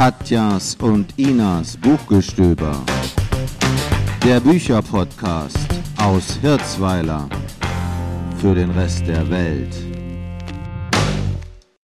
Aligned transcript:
Katjas 0.00 0.78
und 0.80 1.12
Inas 1.18 1.76
Buchgestöber. 1.76 2.86
Der 4.24 4.40
Bücherpodcast 4.40 5.58
aus 5.98 6.38
Hirzweiler 6.40 7.28
für 8.38 8.54
den 8.54 8.70
Rest 8.70 9.06
der 9.06 9.28
Welt. 9.28 9.76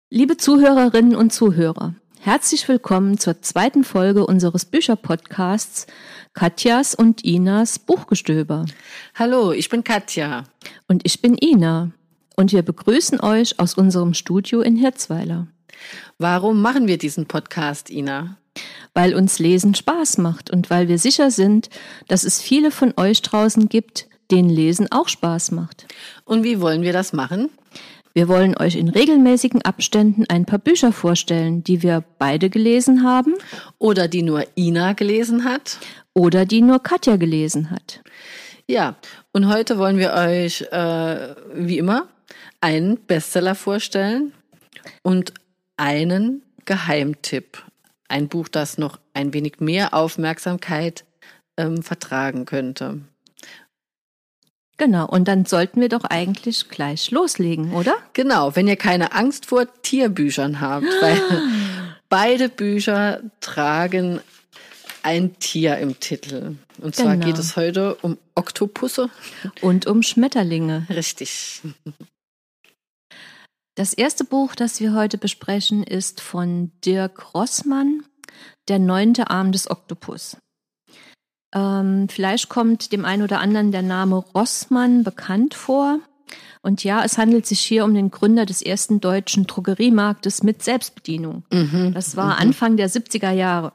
Liebe 0.08 0.38
Zuhörerinnen 0.38 1.16
und 1.16 1.34
Zuhörer, 1.34 1.96
herzlich 2.20 2.66
willkommen 2.66 3.18
zur 3.18 3.42
zweiten 3.42 3.84
Folge 3.84 4.24
unseres 4.24 4.64
Bücherpodcasts 4.64 5.86
Katjas 6.32 6.94
und 6.94 7.22
Inas 7.26 7.78
Buchgestöber. 7.78 8.64
Hallo, 9.16 9.52
ich 9.52 9.68
bin 9.68 9.84
Katja. 9.84 10.44
Und 10.86 11.02
ich 11.04 11.20
bin 11.20 11.36
Ina. 11.38 11.90
Und 12.36 12.52
wir 12.52 12.62
begrüßen 12.62 13.20
euch 13.20 13.60
aus 13.60 13.74
unserem 13.74 14.14
Studio 14.14 14.62
in 14.62 14.76
Hirzweiler. 14.76 15.48
Warum 16.18 16.62
machen 16.62 16.86
wir 16.86 16.98
diesen 16.98 17.26
Podcast, 17.26 17.90
Ina? 17.90 18.36
Weil 18.94 19.14
uns 19.14 19.38
Lesen 19.38 19.74
Spaß 19.74 20.18
macht 20.18 20.50
und 20.50 20.70
weil 20.70 20.88
wir 20.88 20.98
sicher 20.98 21.30
sind, 21.30 21.70
dass 22.08 22.24
es 22.24 22.40
viele 22.40 22.70
von 22.70 22.94
euch 22.96 23.22
draußen 23.22 23.68
gibt, 23.68 24.08
denen 24.30 24.50
Lesen 24.50 24.90
auch 24.90 25.08
Spaß 25.08 25.52
macht. 25.52 25.86
Und 26.24 26.42
wie 26.44 26.60
wollen 26.60 26.82
wir 26.82 26.92
das 26.92 27.12
machen? 27.12 27.50
Wir 28.14 28.26
wollen 28.26 28.56
euch 28.56 28.74
in 28.74 28.88
regelmäßigen 28.88 29.62
Abständen 29.62 30.24
ein 30.28 30.44
paar 30.44 30.58
Bücher 30.58 30.92
vorstellen, 30.92 31.62
die 31.62 31.82
wir 31.82 32.02
beide 32.18 32.50
gelesen 32.50 33.04
haben. 33.04 33.34
Oder 33.78 34.08
die 34.08 34.22
nur 34.22 34.44
Ina 34.56 34.94
gelesen 34.94 35.44
hat. 35.44 35.78
Oder 36.14 36.44
die 36.44 36.60
nur 36.60 36.82
Katja 36.82 37.16
gelesen 37.16 37.70
hat. 37.70 38.00
Ja, 38.66 38.96
und 39.32 39.48
heute 39.48 39.78
wollen 39.78 39.98
wir 39.98 40.14
euch, 40.14 40.62
äh, 40.72 41.34
wie 41.54 41.78
immer, 41.78 42.08
einen 42.60 42.98
Bestseller 43.06 43.54
vorstellen 43.54 44.32
und 45.02 45.32
einen 45.78 46.42
Geheimtipp. 46.66 47.64
Ein 48.08 48.28
Buch, 48.28 48.48
das 48.48 48.78
noch 48.78 48.98
ein 49.14 49.32
wenig 49.32 49.60
mehr 49.60 49.94
Aufmerksamkeit 49.94 51.04
ähm, 51.56 51.82
vertragen 51.82 52.44
könnte. 52.44 53.00
Genau, 54.76 55.06
und 55.08 55.26
dann 55.26 55.44
sollten 55.44 55.80
wir 55.80 55.88
doch 55.88 56.04
eigentlich 56.04 56.68
gleich 56.68 57.10
loslegen, 57.10 57.72
oder? 57.72 57.96
Genau, 58.12 58.54
wenn 58.54 58.68
ihr 58.68 58.76
keine 58.76 59.12
Angst 59.12 59.46
vor 59.46 59.66
Tierbüchern 59.82 60.60
habt, 60.60 60.86
weil 61.00 61.20
beide 62.08 62.48
Bücher 62.48 63.20
tragen 63.40 64.20
ein 65.02 65.38
Tier 65.38 65.78
im 65.78 65.98
Titel. 65.98 66.56
Und 66.80 66.94
zwar 66.94 67.14
Genau. 67.14 67.26
geht 67.26 67.38
es 67.38 67.56
heute 67.56 67.96
um 67.96 68.18
Oktopusse. 68.36 69.10
Und 69.62 69.86
um 69.86 70.02
Schmetterlinge. 70.02 70.86
Richtig. 70.90 71.60
Das 73.78 73.92
erste 73.92 74.24
Buch, 74.24 74.56
das 74.56 74.80
wir 74.80 74.92
heute 74.92 75.18
besprechen, 75.18 75.84
ist 75.84 76.20
von 76.20 76.72
Dirk 76.84 77.32
Rossmann, 77.32 78.02
Der 78.66 78.80
neunte 78.80 79.30
Arm 79.30 79.52
des 79.52 79.70
Oktopus. 79.70 80.36
Ähm, 81.54 82.08
vielleicht 82.08 82.48
kommt 82.48 82.90
dem 82.90 83.04
einen 83.04 83.22
oder 83.22 83.38
anderen 83.38 83.70
der 83.70 83.82
Name 83.82 84.16
Rossmann 84.16 85.04
bekannt 85.04 85.54
vor. 85.54 86.00
Und 86.60 86.82
ja, 86.82 87.04
es 87.04 87.18
handelt 87.18 87.46
sich 87.46 87.60
hier 87.60 87.84
um 87.84 87.94
den 87.94 88.10
Gründer 88.10 88.46
des 88.46 88.62
ersten 88.62 89.00
deutschen 89.00 89.46
Drogeriemarktes 89.46 90.42
mit 90.42 90.64
Selbstbedienung. 90.64 91.44
Das 91.92 92.16
war 92.16 92.36
Anfang 92.38 92.76
der 92.76 92.90
70er 92.90 93.30
Jahre. 93.30 93.72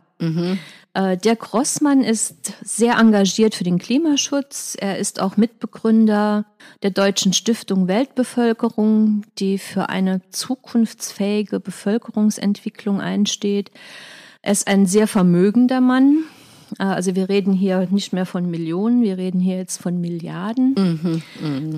Äh, 0.96 1.18
Dirk 1.18 1.54
Rossmann 1.54 2.02
ist 2.04 2.54
sehr 2.64 2.98
engagiert 3.00 3.56
für 3.56 3.64
den 3.64 3.80
Klimaschutz. 3.80 4.78
Er 4.80 5.00
ist 5.00 5.20
auch 5.20 5.38
Mitbegründer 5.38 6.46
der 6.84 6.92
Deutschen 6.92 7.34
Stiftung 7.34 7.88
Weltbevölkerung, 7.88 9.24
die 9.40 9.58
für 9.58 9.90
eine 9.90 10.22
zukunftsfähige 10.30 11.60
Bevölkerungsentwicklung 11.60 13.02
einsteht. 13.02 13.72
Er 14.44 14.52
ist 14.52 14.68
ein 14.68 14.86
sehr 14.86 15.08
vermögender 15.08 15.82
Mann. 15.82 16.26
Äh, 16.78 16.84
Also 16.84 17.16
wir 17.16 17.28
reden 17.28 17.54
hier 17.54 17.88
nicht 17.90 18.14
mehr 18.14 18.28
von 18.28 18.50
Millionen, 18.52 19.02
wir 19.02 19.18
reden 19.18 19.40
hier 19.40 19.58
jetzt 19.58 19.82
von 19.82 20.00
Milliarden. 20.00 21.22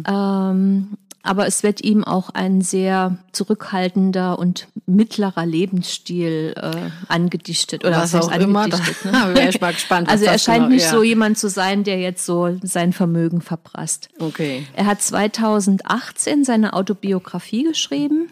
Ähm, 0.08 0.88
aber 1.26 1.48
es 1.48 1.64
wird 1.64 1.82
ihm 1.84 2.04
auch 2.04 2.30
ein 2.30 2.62
sehr 2.62 3.18
zurückhaltender 3.32 4.38
und 4.40 4.68
mittlerer 4.86 5.46
Lebensstil 5.46 6.54
äh, 6.56 6.72
angedichtet. 7.08 7.84
Oder 7.84 7.98
Was 7.98 8.14
heißt 8.14 8.32
auch 8.32 8.36
immer. 8.40 8.70
Da 8.70 8.78
ne? 8.78 8.84
wäre 9.36 9.50
ich 9.50 9.60
mal 9.60 9.74
gespannt. 9.74 10.08
was 10.08 10.14
Also 10.14 10.26
er 10.26 10.38
scheint 10.38 10.58
genau- 10.66 10.70
nicht 10.70 10.84
ja. 10.84 10.92
so 10.92 11.04
jemand 11.04 11.38
zu 11.38 11.50
sein, 11.50 11.84
der 11.84 12.00
jetzt 12.00 12.26
so 12.26 12.58
sein 12.62 12.94
Vermögen 12.94 13.42
verprasst. 13.42 14.10
Okay. 14.20 14.66
Er 14.74 14.86
hat 14.86 15.02
2018 15.02 16.44
seine 16.44 16.74
Autobiografie 16.74 17.64
geschrieben 17.64 18.30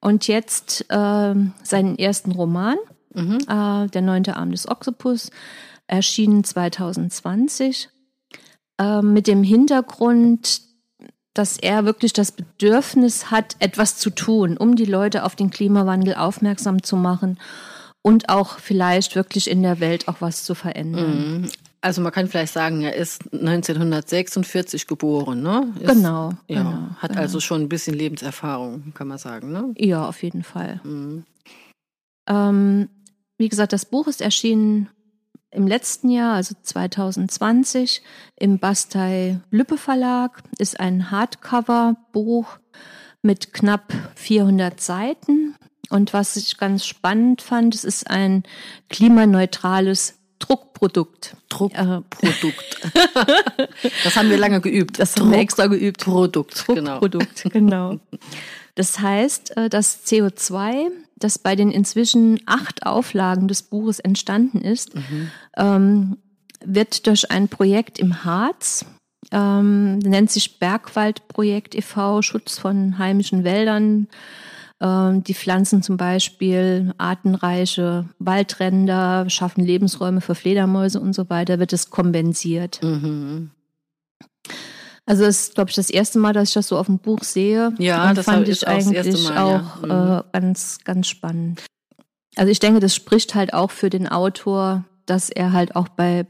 und 0.00 0.26
jetzt 0.26 0.86
ähm, 0.90 1.52
seinen 1.62 1.98
ersten 1.98 2.32
Roman, 2.32 2.76
äh, 3.14 3.88
Der 3.88 4.02
neunte 4.02 4.36
Arm 4.36 4.50
des 4.50 4.68
Oktopus, 4.68 5.30
erschienen 5.86 6.44
2020 6.44 7.88
äh, 8.80 9.02
mit 9.02 9.26
dem 9.26 9.42
Hintergrund, 9.42 10.62
dass 11.34 11.58
er 11.58 11.84
wirklich 11.84 12.12
das 12.12 12.32
Bedürfnis 12.32 13.30
hat, 13.30 13.56
etwas 13.58 13.98
zu 13.98 14.10
tun, 14.10 14.56
um 14.56 14.76
die 14.76 14.84
Leute 14.84 15.24
auf 15.24 15.36
den 15.36 15.50
Klimawandel 15.50 16.14
aufmerksam 16.14 16.82
zu 16.82 16.96
machen 16.96 17.38
und 18.02 18.28
auch 18.28 18.58
vielleicht 18.58 19.16
wirklich 19.16 19.50
in 19.50 19.62
der 19.62 19.80
Welt 19.80 20.08
auch 20.08 20.20
was 20.20 20.44
zu 20.44 20.54
verändern. 20.54 21.50
Also 21.80 22.00
man 22.00 22.12
kann 22.12 22.28
vielleicht 22.28 22.54
sagen, 22.54 22.80
er 22.82 22.94
ist 22.94 23.30
1946 23.32 24.86
geboren, 24.86 25.42
ne? 25.42 25.74
Ist, 25.80 25.88
Genau, 25.88 26.30
Ja, 26.48 26.62
genau, 26.62 26.78
hat 26.96 27.10
genau. 27.10 27.20
also 27.20 27.40
schon 27.40 27.62
ein 27.62 27.68
bisschen 27.68 27.94
Lebenserfahrung, 27.94 28.94
kann 28.94 29.08
man 29.08 29.18
sagen, 29.18 29.52
ne? 29.52 29.74
Ja, 29.76 30.08
auf 30.08 30.22
jeden 30.22 30.44
Fall. 30.44 30.80
Mhm. 30.82 31.24
Ähm, 32.26 32.88
wie 33.36 33.48
gesagt, 33.48 33.74
das 33.74 33.84
Buch 33.84 34.06
ist 34.06 34.22
erschienen 34.22 34.88
im 35.54 35.66
letzten 35.66 36.10
Jahr, 36.10 36.34
also 36.34 36.54
2020, 36.60 38.02
im 38.36 38.58
Bastei 38.58 39.40
Lübbe 39.50 39.78
Verlag, 39.78 40.42
ist 40.58 40.80
ein 40.80 41.10
Hardcover-Buch 41.10 42.58
mit 43.22 43.52
knapp 43.52 43.92
400 44.16 44.80
Seiten. 44.80 45.54
Und 45.90 46.12
was 46.12 46.36
ich 46.36 46.58
ganz 46.58 46.86
spannend 46.86 47.40
fand, 47.40 47.74
es 47.74 47.84
ist 47.84 48.10
ein 48.10 48.42
klimaneutrales 48.90 50.18
Druckprodukt. 50.38 51.36
Druckprodukt. 51.48 52.92
das 54.04 54.16
haben 54.16 54.30
wir 54.30 54.36
lange 54.36 54.60
geübt. 54.60 54.98
Das 54.98 55.16
haben 55.16 55.30
wir 55.30 55.38
extra 55.38 55.68
geübt. 55.68 56.04
Produkt, 56.04 56.66
genau. 56.66 56.98
Druckprodukt, 57.00 57.44
genau. 57.52 58.00
Das 58.76 58.98
heißt, 58.98 59.56
äh, 59.56 59.68
das 59.68 60.04
CO2, 60.04 60.90
das 61.16 61.38
bei 61.38 61.56
den 61.56 61.70
inzwischen 61.70 62.40
acht 62.46 62.86
Auflagen 62.86 63.48
des 63.48 63.62
Buches 63.62 64.00
entstanden 64.00 64.60
ist, 64.60 64.92
ähm, 65.56 66.18
wird 66.64 67.06
durch 67.06 67.30
ein 67.30 67.48
Projekt 67.48 67.98
im 67.98 68.24
Harz, 68.24 68.84
ähm, 69.30 69.98
nennt 69.98 70.30
sich 70.30 70.58
Bergwaldprojekt 70.58 71.74
e.V., 71.74 72.22
Schutz 72.22 72.58
von 72.58 72.98
heimischen 72.98 73.44
Wäldern. 73.44 74.08
Ähm, 74.80 75.22
die 75.24 75.34
pflanzen 75.34 75.82
zum 75.82 75.96
Beispiel 75.96 76.92
artenreiche 76.98 78.08
Waldränder, 78.18 79.28
schaffen 79.30 79.64
Lebensräume 79.64 80.20
für 80.20 80.34
Fledermäuse 80.34 81.00
und 81.00 81.14
so 81.14 81.30
weiter, 81.30 81.58
wird 81.58 81.72
es 81.72 81.90
kompensiert. 81.90 82.82
Mhm. 82.82 83.50
Also 85.06 85.24
es 85.24 85.40
ist, 85.48 85.54
glaube 85.54 85.70
ich, 85.70 85.76
das 85.76 85.90
erste 85.90 86.18
Mal, 86.18 86.32
dass 86.32 86.48
ich 86.48 86.54
das 86.54 86.68
so 86.68 86.78
auf 86.78 86.86
dem 86.86 86.98
Buch 86.98 87.22
sehe. 87.24 87.74
Ja, 87.78 88.08
und 88.08 88.16
das 88.18 88.24
fand 88.24 88.48
ist 88.48 88.62
ich 88.62 88.68
eigentlich 88.68 89.24
Mal, 89.24 89.34
ja. 89.34 89.56
auch 89.78 89.82
Mhm. 89.82 89.90
äh, 89.90 90.22
ganz, 90.32 90.78
ganz 90.84 91.08
spannend. 91.08 91.62
Also 92.36 92.50
ich 92.50 92.58
denke, 92.58 92.80
das 92.80 92.94
spricht 92.94 93.34
halt 93.34 93.52
auch 93.54 93.70
für 93.70 93.90
den 93.90 94.08
Autor, 94.08 94.84
dass 95.06 95.30
er 95.30 95.52
halt 95.52 95.76
auch 95.76 95.88
bei 95.88 96.26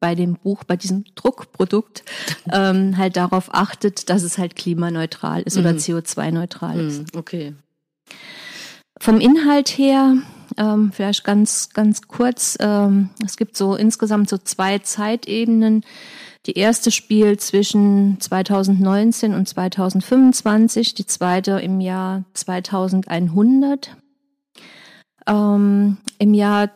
bei 0.00 0.14
dem 0.14 0.36
Buch, 0.36 0.64
bei 0.64 0.76
diesem 0.76 1.04
Druckprodukt 1.14 2.02
ähm, 2.50 2.96
halt 2.96 3.16
darauf 3.16 3.52
achtet, 3.54 4.08
dass 4.08 4.22
es 4.22 4.38
halt 4.38 4.56
klimaneutral 4.56 5.42
ist 5.42 5.58
oder 5.58 5.74
Mhm. 5.74 5.78
CO2-neutral 5.78 6.80
ist. 6.80 7.00
Mhm. 7.14 7.18
Okay. 7.18 7.54
Vom 8.98 9.20
Inhalt 9.20 9.68
her, 9.68 10.14
ähm, 10.56 10.90
vielleicht 10.92 11.22
ganz, 11.24 11.68
ganz 11.74 12.00
kurz, 12.08 12.56
ähm, 12.60 13.10
es 13.24 13.36
gibt 13.36 13.58
so 13.58 13.74
insgesamt 13.76 14.28
so 14.30 14.38
zwei 14.38 14.78
Zeitebenen. 14.78 15.84
Die 16.46 16.52
erste 16.52 16.90
spielt 16.90 17.40
zwischen 17.40 18.20
2019 18.20 19.34
und 19.34 19.48
2025, 19.48 20.94
die 20.94 21.06
zweite 21.06 21.52
im 21.60 21.80
Jahr 21.80 22.24
2100. 22.34 23.96
Ähm, 25.26 25.98
Im 26.18 26.34
Jahr 26.34 26.70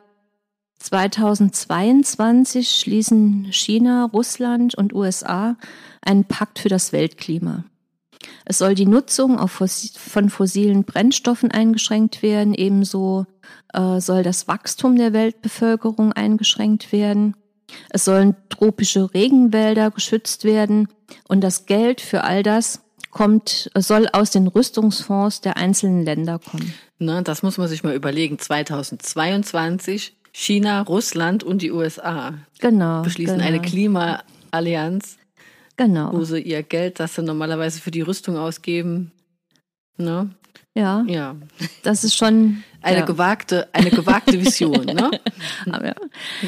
2022 0.78 2.70
schließen 2.70 3.48
China, 3.52 4.10
Russland 4.12 4.74
und 4.74 4.92
USA 4.92 5.56
einen 6.02 6.24
Pakt 6.24 6.58
für 6.58 6.68
das 6.68 6.92
Weltklima. 6.92 7.64
Es 8.44 8.58
soll 8.58 8.74
die 8.74 8.86
Nutzung 8.86 9.38
auf 9.38 9.60
fossi- 9.60 9.96
von 9.98 10.28
fossilen 10.28 10.84
Brennstoffen 10.84 11.50
eingeschränkt 11.50 12.22
werden, 12.22 12.54
ebenso 12.54 13.26
äh, 13.72 14.00
soll 14.00 14.22
das 14.22 14.48
Wachstum 14.48 14.96
der 14.96 15.12
Weltbevölkerung 15.12 16.12
eingeschränkt 16.12 16.92
werden. 16.92 17.36
Es 17.90 18.04
sollen 18.04 18.36
tropische 18.48 19.12
Regenwälder 19.14 19.90
geschützt 19.90 20.44
werden 20.44 20.88
und 21.28 21.40
das 21.42 21.66
Geld 21.66 22.00
für 22.00 22.24
all 22.24 22.42
das 22.42 22.82
kommt, 23.10 23.70
soll 23.76 24.08
aus 24.12 24.30
den 24.30 24.46
Rüstungsfonds 24.46 25.40
der 25.42 25.56
einzelnen 25.56 26.02
Länder 26.04 26.38
kommen. 26.38 26.72
Ne, 26.98 27.22
das 27.22 27.42
muss 27.42 27.58
man 27.58 27.68
sich 27.68 27.82
mal 27.84 27.94
überlegen. 27.94 28.38
2022 28.38 30.16
China, 30.32 30.80
Russland 30.82 31.44
und 31.44 31.60
die 31.62 31.70
USA 31.72 32.34
Genau. 32.60 33.02
beschließen 33.02 33.36
genau. 33.36 33.46
eine 33.48 33.60
Klimaallianz, 33.60 35.18
Genau. 35.76 36.12
wo 36.12 36.24
sie 36.24 36.40
ihr 36.40 36.62
Geld, 36.62 37.00
das 37.00 37.14
sie 37.14 37.22
normalerweise 37.22 37.80
für 37.80 37.90
die 37.90 38.00
Rüstung 38.00 38.38
ausgeben, 38.38 39.12
ne? 39.98 40.30
Ja, 40.74 41.04
Ja, 41.06 41.36
das 41.82 42.02
ist 42.02 42.16
schon 42.16 42.62
eine 42.80 43.00
ja. 43.00 43.04
gewagte, 43.04 43.68
eine 43.74 43.90
gewagte 43.90 44.40
Vision, 44.40 44.86
ne? 44.86 45.10
Aber, 45.70 45.94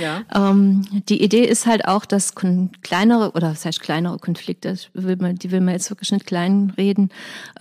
Ja. 0.00 0.22
ähm, 0.34 0.82
die 1.10 1.22
Idee 1.22 1.44
ist 1.44 1.66
halt 1.66 1.86
auch, 1.86 2.06
dass 2.06 2.34
kleinere 2.34 3.32
oder 3.32 3.50
das 3.50 3.64
heißt 3.66 3.80
kleinere 3.80 4.18
Konflikte, 4.18 4.76
will 4.94 5.16
man, 5.16 5.36
die 5.36 5.50
will 5.50 5.60
man 5.60 5.74
jetzt 5.74 5.90
wirklich 5.90 6.10
nicht 6.10 6.26
klein 6.26 6.72
reden, 6.78 7.10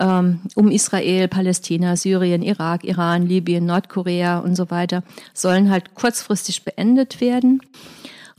ähm, 0.00 0.40
um 0.54 0.70
Israel, 0.70 1.28
Palästina, 1.28 1.96
Syrien, 1.96 2.42
Irak, 2.42 2.84
Iran, 2.84 3.26
Libyen, 3.26 3.66
Nordkorea 3.66 4.38
und 4.38 4.56
so 4.56 4.70
weiter, 4.70 5.02
sollen 5.34 5.70
halt 5.70 5.94
kurzfristig 5.94 6.64
beendet 6.64 7.20
werden. 7.20 7.60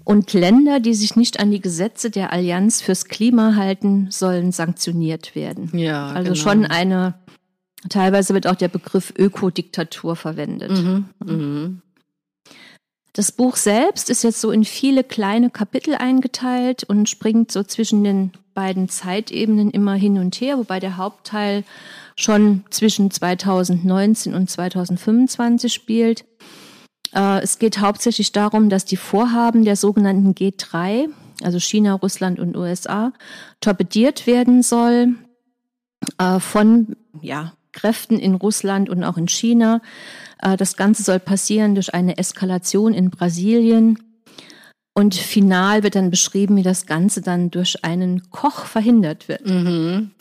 Und 0.03 0.33
Länder, 0.33 0.79
die 0.79 0.93
sich 0.93 1.15
nicht 1.15 1.39
an 1.39 1.49
die 1.49 1.61
Gesetze 1.61 2.11
der 2.11 2.31
Allianz 2.33 2.81
fürs 2.81 3.05
Klima 3.05 3.55
halten, 3.55 4.07
sollen 4.11 4.51
sanktioniert 4.51 5.35
werden. 5.35 5.71
Ja, 5.77 6.07
Also 6.07 6.33
genau. 6.33 6.35
schon 6.43 6.65
eine, 6.65 7.15
teilweise 7.89 8.33
wird 8.33 8.47
auch 8.47 8.55
der 8.55 8.67
Begriff 8.67 9.13
Ökodiktatur 9.17 10.15
verwendet. 10.15 10.71
Mhm. 10.71 11.81
Das 13.13 13.31
Buch 13.31 13.55
selbst 13.55 14.09
ist 14.09 14.23
jetzt 14.23 14.41
so 14.41 14.51
in 14.51 14.65
viele 14.65 15.03
kleine 15.03 15.49
Kapitel 15.49 15.95
eingeteilt 15.95 16.83
und 16.83 17.07
springt 17.07 17.49
so 17.49 17.63
zwischen 17.63 18.03
den 18.03 18.31
beiden 18.53 18.89
Zeitebenen 18.89 19.71
immer 19.71 19.93
hin 19.93 20.17
und 20.17 20.35
her, 20.41 20.57
wobei 20.57 20.81
der 20.81 20.97
Hauptteil 20.97 21.63
schon 22.17 22.65
zwischen 22.71 23.11
2019 23.11 24.33
und 24.33 24.49
2025 24.49 25.73
spielt. 25.73 26.25
Äh, 27.13 27.41
Es 27.41 27.57
geht 27.57 27.79
hauptsächlich 27.79 28.33
darum, 28.33 28.69
dass 28.69 28.83
die 28.83 28.97
Vorhaben 28.97 29.63
der 29.63 29.77
sogenannten 29.77 30.33
G3, 30.33 31.07
also 31.41 31.59
China, 31.59 31.93
Russland 31.93 32.39
und 32.39 32.57
USA, 32.57 33.13
torpediert 33.61 34.27
werden 34.27 34.61
soll 34.61 35.15
äh, 36.17 36.39
von 36.39 36.95
ja, 37.21 37.53
Kräften 37.75 38.17
in 38.17 38.33
Russland 38.33 38.89
und 38.89 39.03
auch 39.03 39.17
in 39.17 39.27
China. 39.27 39.81
Äh, 40.41 40.57
Das 40.57 40.75
Ganze 40.75 41.03
soll 41.03 41.19
passieren 41.19 41.75
durch 41.75 41.93
eine 41.93 42.17
Eskalation 42.17 42.93
in 42.93 43.11
Brasilien. 43.11 43.99
Und 44.97 45.13
final 45.13 45.83
wird 45.83 45.95
dann 45.95 46.09
beschrieben, 46.09 46.55
wie 46.55 46.63
das 46.63 46.85
Ganze 46.85 47.21
dann 47.21 47.51
durch 47.51 47.83
einen 47.83 48.31
Koch 48.31 48.65
verhindert 48.65 49.27
wird. 49.27 49.45
Mhm. 49.45 50.11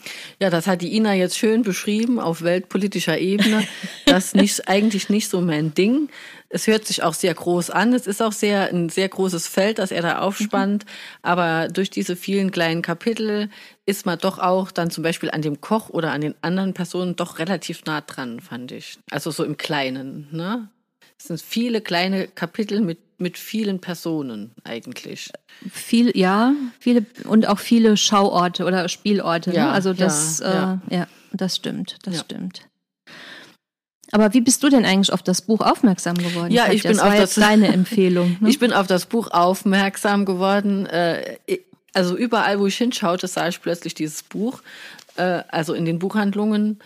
Ja, 0.41 0.49
das 0.49 0.67
hat 0.67 0.81
die 0.81 0.97
Ina 0.97 1.13
jetzt 1.13 1.37
schön 1.37 1.61
beschrieben 1.61 2.19
auf 2.19 2.41
weltpolitischer 2.41 3.17
Ebene. 3.17 3.65
Das 4.05 4.25
ist 4.25 4.35
nicht, 4.35 4.67
eigentlich 4.67 5.07
nicht 5.07 5.29
so 5.29 5.39
mein 5.39 5.73
Ding. 5.73 6.09
Es 6.49 6.67
hört 6.67 6.85
sich 6.85 7.03
auch 7.03 7.13
sehr 7.13 7.33
groß 7.33 7.69
an. 7.69 7.93
Es 7.93 8.05
ist 8.05 8.21
auch 8.21 8.33
sehr, 8.33 8.67
ein 8.67 8.89
sehr 8.89 9.07
großes 9.07 9.47
Feld, 9.47 9.79
das 9.79 9.91
er 9.91 10.01
da 10.01 10.19
aufspannt. 10.19 10.85
Aber 11.21 11.69
durch 11.69 11.89
diese 11.89 12.17
vielen 12.17 12.51
kleinen 12.51 12.81
Kapitel 12.81 13.49
ist 13.85 14.05
man 14.05 14.19
doch 14.19 14.39
auch 14.39 14.71
dann 14.71 14.91
zum 14.91 15.05
Beispiel 15.05 15.31
an 15.31 15.41
dem 15.41 15.61
Koch 15.61 15.89
oder 15.89 16.11
an 16.11 16.19
den 16.19 16.35
anderen 16.41 16.73
Personen 16.73 17.15
doch 17.15 17.39
relativ 17.39 17.85
nah 17.85 18.01
dran, 18.01 18.41
fand 18.41 18.73
ich. 18.73 18.99
Also 19.09 19.31
so 19.31 19.45
im 19.45 19.55
Kleinen, 19.55 20.27
ne? 20.31 20.67
Es 21.17 21.27
sind 21.27 21.41
viele 21.41 21.81
kleine 21.81 22.27
Kapitel 22.27 22.81
mit, 22.81 22.99
mit 23.19 23.37
vielen 23.37 23.79
Personen 23.79 24.51
eigentlich. 24.63 25.31
Viel, 25.71 26.15
ja, 26.17 26.53
viele 26.79 27.05
und 27.25 27.47
auch 27.47 27.59
viele 27.59 27.97
Schauorte 27.97 28.65
oder 28.65 28.87
Spielorte. 28.89 29.53
Ja, 29.53 29.67
ne? 29.67 29.71
Also 29.71 29.93
das, 29.93 30.39
ja. 30.39 30.81
Äh, 30.89 30.95
ja, 30.95 31.07
das 31.31 31.55
stimmt, 31.55 31.97
das 32.03 32.19
stimmt. 32.19 32.67
Aber 34.11 34.33
wie 34.33 34.41
bist 34.41 34.61
du 34.63 34.69
denn 34.69 34.85
eigentlich 34.85 35.11
auf 35.11 35.23
das 35.23 35.41
Buch 35.41 35.61
aufmerksam 35.61 36.15
geworden? 36.15 36.51
Ja, 36.51 36.71
ich 36.71 36.83
bin 36.83 36.91
das 36.93 37.01
war 37.01 37.07
auf 37.13 37.19
jetzt 37.19 37.37
das- 37.37 37.43
deine 37.43 37.67
Empfehlung. 37.69 38.37
Ne? 38.41 38.49
Ich 38.49 38.59
bin 38.59 38.71
auf 38.71 38.87
das 38.87 39.05
Buch 39.07 39.29
aufmerksam 39.31 40.25
geworden. 40.25 40.85
Äh, 40.85 41.37
also 41.93 42.15
überall, 42.15 42.59
wo 42.59 42.67
ich 42.67 42.77
hinschaute, 42.77 43.27
sah 43.27 43.47
ich 43.47 43.61
plötzlich 43.61 43.93
dieses 43.93 44.21
Buch. 44.23 44.61
Äh, 45.15 45.43
also 45.49 45.73
in 45.73 45.85
den 45.85 45.97
Buchhandlungen, 45.99 46.79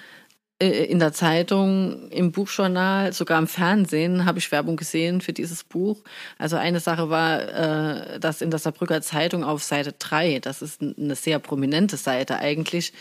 in 0.59 0.99
der 0.99 1.13
Zeitung, 1.13 2.09
im 2.09 2.33
Buchjournal, 2.33 3.13
sogar 3.13 3.39
im 3.39 3.47
Fernsehen 3.47 4.25
habe 4.25 4.39
ich 4.39 4.51
Werbung 4.51 4.75
gesehen 4.75 5.21
für 5.21 5.31
dieses 5.31 5.63
Buch. 5.63 6.01
Also 6.37 6.57
eine 6.57 6.81
Sache 6.81 7.09
war, 7.09 7.39
äh, 7.39 8.19
dass 8.19 8.41
in 8.41 8.51
der 8.51 8.59
Saarbrücker 8.59 9.01
Zeitung 9.01 9.45
auf 9.45 9.63
Seite 9.63 9.93
3, 9.97 10.39
das 10.39 10.61
ist 10.61 10.81
eine 10.81 11.15
sehr 11.15 11.39
prominente 11.39 11.95
Seite 11.95 12.39
eigentlich, 12.39 12.91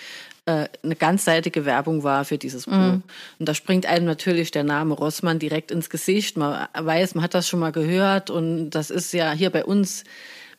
äh, 0.46 0.68
eine 0.84 0.94
ganzseitige 0.94 1.64
Werbung 1.64 2.04
war 2.04 2.24
für 2.24 2.38
dieses 2.38 2.66
Buch. 2.66 3.00
Und 3.40 3.48
da 3.48 3.54
springt 3.54 3.86
einem 3.86 4.06
natürlich 4.06 4.52
der 4.52 4.64
Name 4.64 4.94
Rossmann 4.94 5.40
direkt 5.40 5.72
ins 5.72 5.90
Gesicht. 5.90 6.36
Man 6.36 6.68
weiß, 6.72 7.16
man 7.16 7.24
hat 7.24 7.34
das 7.34 7.48
schon 7.48 7.58
mal 7.58 7.72
gehört 7.72 8.30
und 8.30 8.70
das 8.70 8.90
ist 8.90 9.12
ja 9.12 9.32
hier 9.32 9.50
bei 9.50 9.64
uns 9.64 10.04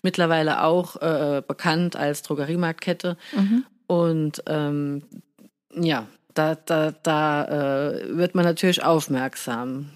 mittlerweile 0.02 0.64
auch 0.64 0.98
äh, 0.98 1.42
bekannt 1.48 1.96
als 1.96 2.24
Drogeriemarktkette. 2.24 3.16
Und 3.88 4.44
ähm, 4.48 5.04
ja, 5.74 6.08
da, 6.40 6.56
da, 6.56 6.94
da 7.04 7.90
äh, 7.90 8.18
wird 8.18 8.34
man 8.34 8.46
natürlich 8.46 8.82
aufmerksam. 8.82 9.92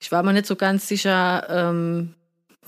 Ich 0.00 0.10
war 0.10 0.24
mir 0.24 0.32
nicht 0.32 0.46
so 0.46 0.56
ganz 0.56 0.88
sicher, 0.88 1.46
ähm, 1.48 2.14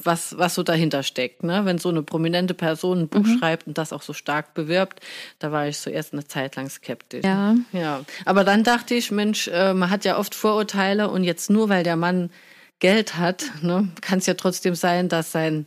was, 0.00 0.38
was 0.38 0.54
so 0.54 0.62
dahinter 0.62 1.02
steckt. 1.02 1.42
Ne? 1.42 1.64
Wenn 1.64 1.78
so 1.78 1.88
eine 1.88 2.04
prominente 2.04 2.54
Person 2.54 3.00
ein 3.00 3.08
Buch 3.08 3.26
schreibt 3.38 3.66
und 3.66 3.78
das 3.78 3.92
auch 3.92 4.02
so 4.02 4.12
stark 4.12 4.54
bewirbt, 4.54 5.00
da 5.40 5.50
war 5.50 5.66
ich 5.66 5.76
zuerst 5.76 6.12
eine 6.12 6.24
Zeit 6.24 6.54
lang 6.54 6.70
skeptisch. 6.70 7.24
Ja. 7.24 7.56
Ja, 7.72 8.04
aber 8.24 8.44
dann 8.44 8.62
dachte 8.62 8.94
ich, 8.94 9.10
Mensch, 9.10 9.48
äh, 9.48 9.74
man 9.74 9.90
hat 9.90 10.04
ja 10.04 10.16
oft 10.16 10.36
Vorurteile 10.36 11.10
und 11.10 11.24
jetzt 11.24 11.50
nur 11.50 11.68
weil 11.68 11.82
der 11.82 11.96
Mann 11.96 12.30
Geld 12.78 13.16
hat, 13.16 13.44
ne, 13.60 13.88
kann 14.00 14.20
es 14.20 14.26
ja 14.26 14.34
trotzdem 14.34 14.76
sein, 14.76 15.08
dass 15.08 15.32
sein, 15.32 15.66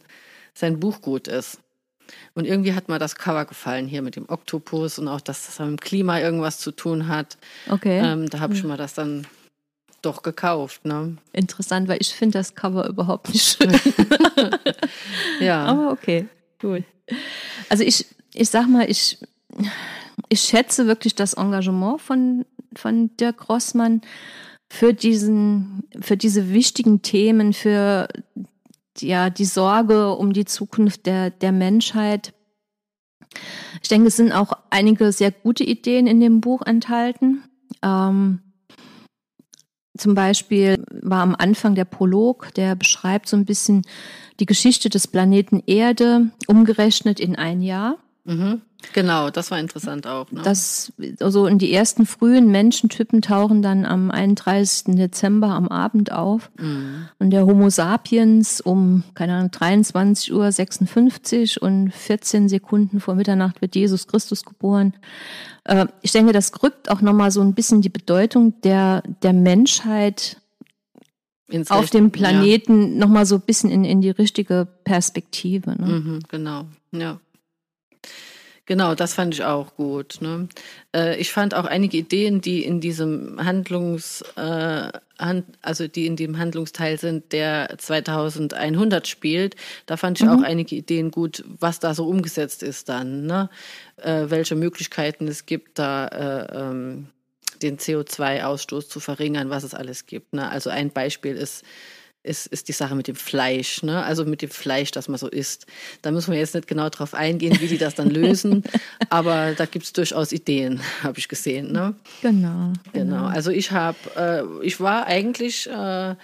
sein 0.54 0.80
Buch 0.80 1.02
gut 1.02 1.28
ist. 1.28 1.60
Und 2.34 2.46
irgendwie 2.46 2.74
hat 2.74 2.88
mir 2.88 3.00
das 3.00 3.16
Cover 3.16 3.46
gefallen 3.46 3.88
hier 3.88 4.02
mit 4.02 4.16
dem 4.16 4.30
Oktopus 4.30 5.00
und 5.00 5.08
auch, 5.08 5.22
dass 5.22 5.46
das 5.46 5.60
mit 5.60 5.68
dem 5.68 5.80
Klima 5.80 6.20
irgendwas 6.20 6.60
zu 6.60 6.72
tun 6.72 7.08
hat. 7.08 7.38
Okay, 7.70 8.00
Ähm, 8.00 8.30
da 8.30 8.40
habe 8.40 8.54
ich 8.54 8.64
mir 8.64 8.78
das 8.78 8.94
dann 8.94 9.28
doch 10.02 10.24
gekauft. 10.24 10.86
Ne? 10.86 11.18
interessant, 11.34 11.88
weil 11.88 11.98
ich 12.02 12.14
finde 12.14 12.40
das 12.40 12.56
Cover 12.56 12.88
überhaupt 12.88 13.30
nicht 13.30 13.58
schön. 13.58 13.72
Ja. 15.40 15.66
Aber 15.66 15.92
okay, 15.92 16.28
gut. 16.60 16.84
Also 17.70 17.84
ich, 17.84 18.06
ich 18.34 18.50
sag 18.50 18.68
mal, 18.68 18.90
ich, 18.90 19.20
ich 20.30 20.42
schätze 20.42 20.88
wirklich 20.88 21.16
das 21.16 21.34
Engagement 21.34 22.02
von, 22.02 22.46
von 22.76 23.16
Dirk 23.18 23.50
Rossmann 23.50 24.02
für 24.72 24.94
diesen, 24.94 25.84
für 26.00 26.16
diese 26.16 26.54
wichtigen 26.54 27.02
Themen, 27.02 27.54
für 27.54 28.08
ja, 29.02 29.30
die 29.30 29.46
Sorge 29.46 30.16
um 30.16 30.34
die 30.34 30.46
Zukunft 30.46 31.06
der, 31.06 31.30
der 31.30 31.52
Menschheit. 31.52 32.34
Ich 33.82 33.90
denke, 33.90 34.08
es 34.08 34.18
sind 34.18 34.32
auch 34.32 34.54
einige 34.70 35.12
sehr 35.12 35.32
gute 35.32 35.64
Ideen 35.64 36.08
in 36.08 36.20
dem 36.20 36.42
Buch 36.42 36.62
enthalten. 36.64 37.44
Ähm, 37.82 38.40
zum 39.98 40.16
Beispiel 40.16 40.84
war 41.02 41.22
am 41.22 41.36
Anfang 41.36 41.76
der 41.76 41.86
Prolog, 41.86 42.54
der 42.56 42.76
beschreibt 42.76 43.28
so 43.28 43.38
ein 43.38 43.46
bisschen 43.46 43.84
die 44.40 44.46
Geschichte 44.46 44.90
des 44.90 45.08
Planeten 45.08 45.62
Erde, 45.68 46.32
umgerechnet 46.48 47.20
in 47.20 47.36
ein 47.36 47.62
Jahr. 47.62 47.98
Mhm. 48.24 48.62
Genau, 48.94 49.30
das 49.30 49.52
war 49.52 49.60
interessant 49.60 50.08
auch. 50.08 50.32
Ne? 50.32 50.42
Das, 50.44 50.92
also 51.20 51.46
in 51.46 51.60
die 51.60 51.72
ersten 51.72 52.06
frühen 52.06 52.50
Menschentypen 52.52 53.22
tauchen 53.22 53.62
dann 53.62 53.86
am 53.86 54.12
31. 54.12 54.96
Dezember 54.96 55.50
am 55.50 55.68
Abend 55.68 56.12
auf. 56.12 56.52
Mhm. 56.60 57.08
Und 57.20 57.30
der 57.30 57.46
Homo 57.46 57.70
sapiens 57.70 58.62
um, 58.62 59.04
keine 59.14 59.36
Ahnung, 59.36 59.52
23 59.52 60.34
Uhr 60.34 60.52
56 60.52 61.62
und 61.62 61.92
14 61.92 62.50
Sekunden 62.50 63.00
vor 63.00 63.16
Mitternacht 63.16 63.62
wird 63.62 63.76
Jesus 63.76 64.08
Christus 64.08 64.44
geboren. 64.44 64.94
Äh, 65.64 65.88
ich 66.02 66.12
denke, 66.12 66.34
das 66.34 66.52
rückt 66.64 66.90
auch 66.90 67.02
nochmal 67.02 67.32
so 67.32 67.42
ein 67.42 67.54
bisschen 67.54 67.82
die 67.82 67.90
Bedeutung 67.90 68.60
der, 68.62 69.04
der 69.22 69.34
Menschheit 69.34 70.38
auf 71.70 71.90
dem 71.90 72.12
Planeten 72.12 72.98
noch 72.98 73.12
nochmal 73.12 73.26
so 73.26 73.36
ein 73.36 73.42
bisschen 73.42 73.70
in, 73.70 73.84
in 73.84 74.00
die 74.00 74.10
richtige 74.10 74.68
Perspektive. 74.86 75.72
Ja. 75.72 75.86
Ne? 75.86 76.00
Mhm, 76.00 76.20
genau, 76.30 76.66
ja. 76.92 77.20
Genau, 78.72 78.96
das 78.96 79.16
fand 79.16 79.34
ich 79.34 79.44
auch 79.44 79.76
gut. 79.76 80.20
Ne? 80.22 80.48
Äh, 80.96 81.20
ich 81.20 81.34
fand 81.34 81.54
auch 81.56 81.66
einige 81.66 81.98
Ideen, 81.98 82.40
die 82.40 82.64
in 82.64 82.80
diesem 82.80 83.44
Handlungs, 83.44 84.22
äh, 84.38 84.90
Hand, 85.20 85.46
also 85.62 85.90
die 85.90 86.06
in 86.06 86.16
dem 86.16 86.38
Handlungsteil 86.38 86.98
sind, 86.98 87.34
der 87.34 87.76
2100 87.78 89.10
spielt, 89.10 89.58
da 89.88 89.98
fand 89.98 90.22
ich 90.22 90.30
auch 90.30 90.42
einige 90.42 90.78
Ideen 90.78 91.12
gut, 91.12 91.44
was 91.60 91.82
da 91.82 91.94
so 91.94 92.08
umgesetzt 92.08 92.64
ist 92.64 92.88
dann, 92.88 93.26
ne? 93.26 93.50
äh, 93.98 94.28
welche 94.30 94.56
Möglichkeiten 94.56 95.28
es 95.28 95.46
gibt, 95.46 95.78
da 95.78 96.08
äh, 96.08 96.58
ähm, 96.58 97.08
den 97.62 97.78
CO2-Ausstoß 97.78 98.88
zu 98.88 99.02
verringern, 99.02 99.50
was 99.50 99.64
es 99.64 99.74
alles 99.74 100.06
gibt. 100.06 100.32
Ne? 100.32 100.50
Also 100.50 100.70
ein 100.70 100.92
Beispiel 100.92 101.36
ist 101.36 101.66
ist, 102.24 102.48
ist 102.48 102.68
die 102.68 102.74
Sache 102.74 102.96
mit 102.96 103.08
dem 103.08 103.16
Fleisch, 103.16 103.82
ne? 103.84 104.04
Also 104.04 104.26
mit 104.26 104.42
dem 104.42 104.50
Fleisch, 104.50 104.92
das 104.92 105.08
man 105.08 105.18
so 105.18 105.28
isst. 105.28 105.66
Da 106.02 106.12
müssen 106.12 106.32
wir 106.32 106.40
jetzt 106.40 106.54
nicht 106.54 106.68
genau 106.68 106.90
drauf 106.90 107.14
eingehen, 107.14 107.60
wie 107.60 107.68
die 107.68 107.78
das 107.78 107.96
dann 107.96 108.10
lösen, 108.10 108.64
aber 109.10 109.54
da 109.54 109.66
gibt's 109.66 109.94
durchaus 109.94 110.32
Ideen, 110.32 110.82
habe 111.04 111.18
ich 111.20 111.28
gesehen, 111.28 111.72
ne? 111.72 111.96
Genau. 112.22 112.74
Genau. 112.94 113.26
Also 113.26 113.52
ich 113.52 113.72
habe, 113.72 113.98
äh, 114.16 114.66
ich 114.66 114.80
war 114.80 115.08
eigentlich 115.08 115.68
äh, 115.68 116.16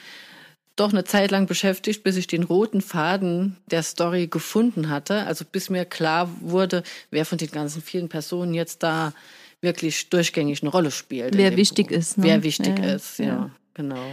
doch 0.76 0.92
eine 0.92 1.04
Zeit 1.04 1.32
lang 1.32 1.48
beschäftigt, 1.48 2.04
bis 2.04 2.16
ich 2.18 2.28
den 2.28 2.44
roten 2.44 2.82
Faden 2.82 3.58
der 3.72 3.82
Story 3.82 4.28
gefunden 4.28 4.90
hatte. 4.90 5.26
Also 5.26 5.44
bis 5.52 5.70
mir 5.72 5.86
klar 5.86 6.30
wurde, 6.42 6.84
wer 7.10 7.26
von 7.26 7.40
den 7.40 7.50
ganzen 7.50 7.82
vielen 7.82 8.10
Personen 8.10 8.54
jetzt 8.54 8.84
da 8.84 9.14
wirklich 9.62 10.10
durchgängig 10.10 10.62
eine 10.62 10.70
Rolle 10.70 10.92
spielt. 10.92 11.36
Wer 11.36 11.58
wichtig 11.58 11.88
Buch. 11.88 11.96
ist, 11.98 12.20
ne? 12.20 12.26
Wer 12.26 12.44
wichtig 12.44 12.78
Ja, 12.78 12.94
ist, 12.94 13.18
ja, 13.18 13.26
ja. 13.26 13.52
genau. 13.74 14.06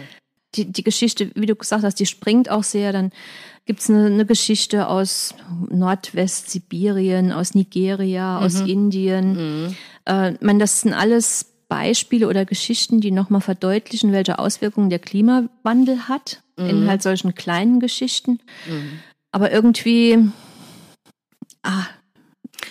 Die, 0.57 0.71
die 0.71 0.85
Geschichte, 0.85 1.31
wie 1.35 1.47
du 1.47 1.57
gesagt 1.57 1.85
hast, 1.85 1.97
die 2.01 2.07
springt 2.07 2.51
auch 2.51 2.63
sehr. 2.63 2.93
Dann 2.93 3.11
gibt's 3.67 3.89
eine, 3.91 4.07
eine 4.07 4.27
Geschichte 4.27 4.89
aus 4.89 5.35
Nordwestsibirien, 5.71 7.33
aus 7.33 7.55
Nigeria, 7.55 8.39
aus 8.39 8.61
Indien. 8.61 9.75
Äh, 10.09 10.35
ich 10.35 10.41
meine, 10.41 10.59
das 10.59 10.83
sind 10.83 10.93
alles 10.93 11.47
Beispiele 11.69 12.29
oder 12.29 12.45
Geschichten, 12.45 13.01
die 13.01 13.11
nochmal 13.11 13.41
verdeutlichen, 13.41 14.13
welche 14.13 14.39
Auswirkungen 14.39 14.91
der 14.91 14.99
Klimawandel 14.99 16.09
hat 16.09 16.43
in 16.57 16.87
halt 16.89 17.03
solchen 17.03 17.35
kleinen 17.35 17.81
Geschichten. 17.81 18.39
Aber 19.33 19.51
irgendwie, 19.51 20.29
ah, 21.63 21.87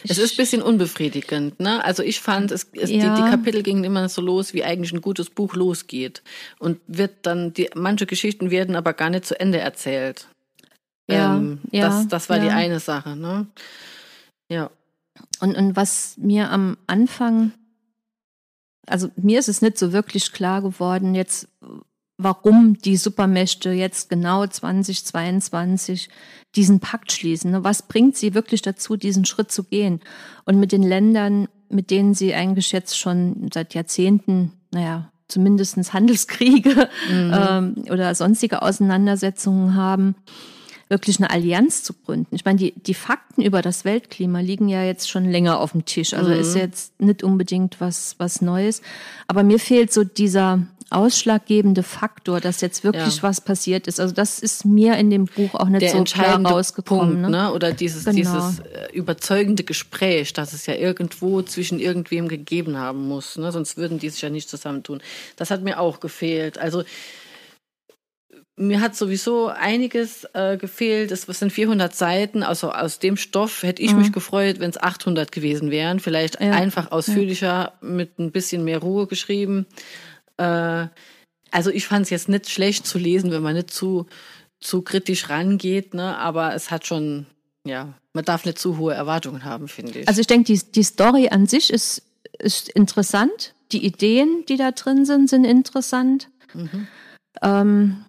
Es 0.08 0.18
ist 0.18 0.34
ein 0.34 0.38
bisschen 0.38 0.62
unbefriedigend, 0.62 1.60
ne? 1.60 1.84
Also 1.84 2.04
ich 2.04 2.20
fand, 2.22 2.52
es, 2.52 2.68
es 2.74 2.90
Ja. 2.90 3.16
die, 3.16 3.22
die 3.22 3.30
Kapitel 3.30 3.64
gingen 3.64 3.84
immer 3.84 4.08
so 4.10 4.22
los, 4.22 4.54
wie 4.54 4.64
eigentlich 4.64 4.94
ein 4.94 5.02
gutes 5.02 5.30
Buch 5.30 5.56
losgeht. 5.56 6.24
Und 6.60 6.80
wird 6.88 7.12
dann, 7.24 7.54
die, 7.54 7.70
manche 7.76 8.06
Geschichten 8.06 8.52
werden 8.52 8.76
aber 8.76 8.94
gar 8.94 9.10
nicht 9.10 9.26
zu 9.26 9.40
Ende 9.40 9.60
erzählt. 9.60 10.28
Ja, 11.10 11.36
Ähm, 11.36 11.60
ja, 11.72 11.88
das, 11.88 12.08
das 12.08 12.30
war 12.30 12.40
die 12.40 12.48
ja. 12.48 12.56
eine 12.56 12.80
Sache, 12.80 13.16
ne? 13.16 13.48
Ja. 14.50 14.70
Und, 15.40 15.56
und 15.56 15.76
was 15.76 16.16
mir 16.18 16.50
am 16.50 16.78
Anfang, 16.88 17.52
also 18.88 19.10
mir 19.16 19.40
ist 19.40 19.50
es 19.50 19.62
nicht 19.62 19.78
so 19.78 19.94
wirklich 19.94 20.32
klar 20.32 20.62
geworden, 20.62 21.16
jetzt, 21.16 21.48
warum 22.24 22.77
die 22.77 22.98
Supermächte 22.98 23.72
jetzt 23.72 24.10
genau 24.10 24.46
2022 24.46 26.10
diesen 26.56 26.80
Pakt 26.80 27.12
schließen. 27.12 27.51
ne? 27.51 27.63
Was 27.63 27.84
bringt 27.84 28.15
sie 28.15 28.34
wirklich 28.34 28.62
dazu, 28.62 28.96
diesen 28.96 29.25
Schritt 29.25 29.51
zu 29.51 29.63
gehen? 29.63 30.01
Und 30.46 30.60
mit 30.60 30.72
den 30.72 30.84
Ländern, 30.84 31.48
mit 31.70 31.89
denen 31.92 32.13
sie 32.13 32.34
eigentlich 32.34 32.72
jetzt 32.72 32.98
schon 32.98 33.50
seit 33.53 33.74
Jahrzehnten, 33.74 34.53
naja, 34.72 35.12
zumindestens 35.27 35.94
Handelskriege 35.94 36.89
ähm, 37.10 37.86
oder 37.89 38.13
sonstige 38.13 38.62
Auseinandersetzungen 38.62 39.75
haben, 39.75 40.15
wirklich 40.89 41.18
eine 41.18 41.32
Allianz 41.32 41.84
zu 41.84 41.94
gründen. 41.94 42.36
Ich 42.36 42.46
meine, 42.46 42.60
die, 42.60 42.74
die 42.74 42.94
Fakten 42.94 43.42
über 43.42 43.62
das 43.62 43.84
Weltklima 43.84 44.42
liegen 44.42 44.70
ja 44.70 44.84
jetzt 44.84 45.10
schon 45.10 45.25
länger 45.25 45.60
auf 45.60 45.72
dem 45.72 45.86
Tisch. 45.86 46.13
Also 46.13 46.32
ist 46.32 46.56
jetzt 46.56 47.00
nicht 47.01 47.24
unbedingt 47.24 47.82
was, 47.82 48.15
was 48.20 48.42
Neues. 48.42 48.82
Aber 49.27 49.42
mir 49.44 49.60
fehlt 49.60 49.92
so 49.92 50.03
dieser 50.03 50.60
ausschlaggebende 50.94 51.84
Faktor, 51.84 52.40
dass 52.40 52.62
jetzt 52.62 52.84
wirklich 52.84 53.18
Ja. 53.18 53.24
was 53.24 53.42
passiert 53.42 53.88
ist. 53.88 54.00
Also 54.00 54.14
das 54.14 54.40
ist 54.40 54.66
mir 54.66 54.96
in 54.98 55.10
dem 55.10 55.26
Buch 55.26 55.56
auch 55.56 55.68
nicht 55.68 55.82
Der 55.82 55.92
so 55.92 56.04
klar 56.04 56.40
rausgekommen. 56.46 57.08
Punkt, 57.16 57.22
ne? 57.22 57.30
ne? 57.30 57.54
Oder 57.54 57.72
dieses, 57.74 58.06
Genau. 58.06 58.16
dieses 58.16 58.60
äh, 58.60 58.92
überzeugende 58.94 59.64
Gespräch, 59.64 60.34
das 60.34 60.54
es 60.54 60.66
ja 60.66 60.76
irgendwo 60.76 61.42
zwischen 61.42 61.80
irgendwem 61.80 62.28
gegeben 62.28 62.78
haben 62.78 63.08
muss, 63.08 63.38
ne? 63.38 63.52
Sonst 63.52 63.78
würden 63.78 64.00
die 64.00 64.10
sich 64.10 64.22
ja 64.22 64.30
nicht 64.30 64.50
zusammentun. 64.50 65.02
Das 65.36 65.52
hat 65.52 65.64
mir 65.64 65.80
auch 65.80 66.00
gefehlt. 66.00 66.58
Also 66.58 66.84
mir 68.56 68.82
hat 68.82 68.96
sowieso 68.96 69.48
einiges 69.48 70.26
äh, 70.34 70.58
gefehlt. 70.58 71.12
Es 71.12 71.24
sind 71.24 71.52
400 71.52 71.96
Seiten. 71.96 72.44
Also 72.44 72.72
aus 72.72 73.00
dem 73.00 73.18
Stoff 73.18 73.64
hätte 73.64 73.82
ich 73.82 73.96
mich 73.96 74.12
gefreut, 74.12 74.60
wenn 74.60 74.70
es 74.70 74.78
800 74.78 75.32
gewesen 75.32 75.72
wären. 75.72 76.00
Vielleicht 76.00 76.40
Mhm. 76.40 76.46
Ja. 76.48 76.52
einfach 76.54 76.92
ausführlicher, 76.92 77.74
mit 77.82 78.20
ein 78.20 78.32
bisschen 78.32 78.64
mehr 78.64 78.78
Ruhe 78.78 79.08
geschrieben. 79.08 79.66
Äh, 80.38 80.88
also 81.52 81.70
ich 81.70 81.86
fand 81.88 82.06
es 82.06 82.10
jetzt 82.10 82.30
nicht 82.30 82.50
schlecht 82.50 82.88
zu 82.88 82.98
lesen, 82.98 83.32
wenn 83.32 83.44
man 83.44 83.56
nicht 83.56 83.72
zu, 83.72 84.08
zu 84.60 84.82
kritisch 84.82 85.30
rangeht. 85.30 85.94
Ne? 85.94 86.18
Aber 86.18 86.56
es 86.56 86.72
hat 86.72 86.88
schon, 86.88 87.28
ja, 87.66 87.94
man 88.13 88.25
darf 88.25 88.46
nicht 88.46 88.58
zu 88.58 88.78
hohe 88.78 88.94
Erwartungen 88.94 89.44
haben, 89.44 89.68
finde 89.68 90.00
ich. 90.00 90.08
Also 90.08 90.22
ich 90.22 90.28
denke, 90.28 90.52
die, 90.52 90.60
die 90.72 90.84
Story 90.84 91.30
an 91.30 91.46
sich 91.46 91.72
ist, 91.72 92.04
ist 92.40 92.70
interessant. 92.70 93.54
Die 93.72 93.86
Ideen, 93.86 94.46
die 94.48 94.58
da 94.58 94.72
drin 94.72 95.06
sind, 95.06 95.30
sind 95.30 95.46
interessant. 95.46 96.30
Ähm, 97.42 98.06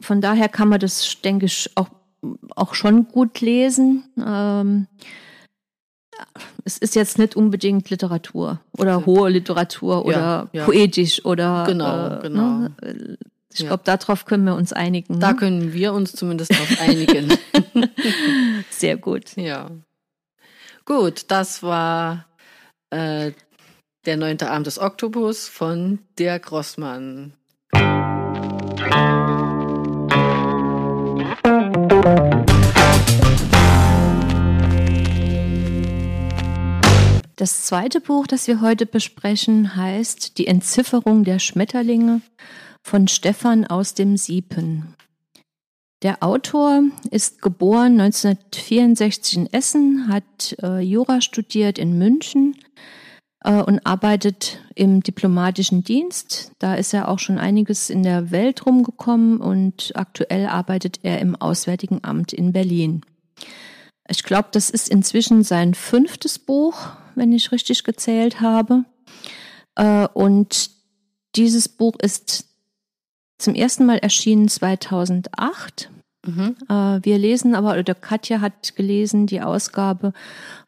von 0.00 0.20
daher 0.20 0.48
kann 0.48 0.68
man 0.68 0.80
das, 0.80 1.20
denke 1.22 1.46
ich, 1.46 1.70
auch, 1.74 1.88
auch 2.54 2.74
schon 2.74 3.08
gut 3.08 3.40
lesen. 3.40 4.04
Ähm, 4.16 4.86
es 6.64 6.78
ist 6.78 6.94
jetzt 6.94 7.18
nicht 7.18 7.36
unbedingt 7.36 7.90
Literatur 7.90 8.60
oder 8.76 9.06
hohe 9.06 9.30
Literatur 9.30 10.04
oder 10.04 10.48
ja. 10.52 10.64
poetisch 10.64 11.24
oder 11.24 11.64
Genau, 11.66 12.16
äh, 12.16 12.20
genau. 12.22 12.58
Ne? 12.58 13.18
Ich 13.52 13.66
glaube, 13.66 13.82
darauf 13.84 14.24
können 14.24 14.44
wir 14.44 14.54
uns 14.54 14.72
einigen. 14.72 15.20
da 15.20 15.32
ne? 15.32 15.36
können 15.36 15.72
wir 15.72 15.92
uns 15.92 16.12
zumindest 16.12 16.52
darauf 16.52 16.80
einigen. 16.80 17.32
Sehr 18.70 18.96
gut. 18.96 19.36
ja. 19.36 19.70
Gut, 20.84 21.24
das 21.28 21.62
war 21.62 22.26
äh, 22.90 23.32
der 24.06 24.16
neunte 24.16 24.50
Abend 24.50 24.66
des 24.66 24.78
Oktopus 24.78 25.48
von 25.48 25.98
Dirk 26.18 26.50
Rossmann. 26.50 27.34
Das 37.38 37.62
zweite 37.62 38.00
Buch, 38.00 38.26
das 38.26 38.48
wir 38.48 38.60
heute 38.60 38.84
besprechen, 38.84 39.76
heißt 39.76 40.38
Die 40.38 40.48
Entzifferung 40.48 41.22
der 41.22 41.38
Schmetterlinge 41.38 42.20
von 42.82 43.06
Stefan 43.06 43.64
aus 43.64 43.94
dem 43.94 44.16
Siepen. 44.16 44.96
Der 46.02 46.24
Autor 46.24 46.82
ist 47.12 47.40
geboren 47.40 48.00
1964 48.00 49.36
in 49.36 49.52
Essen, 49.52 50.08
hat 50.08 50.56
äh, 50.64 50.80
Jura 50.80 51.20
studiert 51.20 51.78
in 51.78 51.96
München 51.96 52.56
äh, 53.44 53.62
und 53.62 53.86
arbeitet 53.86 54.60
im 54.74 55.04
diplomatischen 55.04 55.84
Dienst. 55.84 56.50
Da 56.58 56.74
ist 56.74 56.92
er 56.92 57.06
auch 57.06 57.20
schon 57.20 57.38
einiges 57.38 57.88
in 57.88 58.02
der 58.02 58.32
Welt 58.32 58.66
rumgekommen 58.66 59.38
und 59.38 59.92
aktuell 59.94 60.46
arbeitet 60.46 60.98
er 61.04 61.20
im 61.20 61.36
Auswärtigen 61.36 62.00
Amt 62.02 62.32
in 62.32 62.52
Berlin. 62.52 63.02
Ich 64.10 64.22
glaube, 64.22 64.48
das 64.52 64.70
ist 64.70 64.88
inzwischen 64.88 65.42
sein 65.42 65.74
fünftes 65.74 66.38
Buch, 66.38 66.88
wenn 67.14 67.32
ich 67.32 67.52
richtig 67.52 67.84
gezählt 67.84 68.40
habe. 68.40 68.84
Äh, 69.74 70.08
Und 70.14 70.70
dieses 71.36 71.68
Buch 71.68 71.96
ist 72.00 72.46
zum 73.38 73.54
ersten 73.54 73.86
Mal 73.86 73.98
erschienen 73.98 74.48
2008. 74.48 75.90
Mhm. 76.26 76.56
Äh, 76.68 77.00
Wir 77.02 77.18
lesen 77.18 77.54
aber, 77.54 77.78
oder 77.78 77.94
Katja 77.94 78.40
hat 78.40 78.74
gelesen, 78.76 79.26
die 79.26 79.40
Ausgabe 79.40 80.12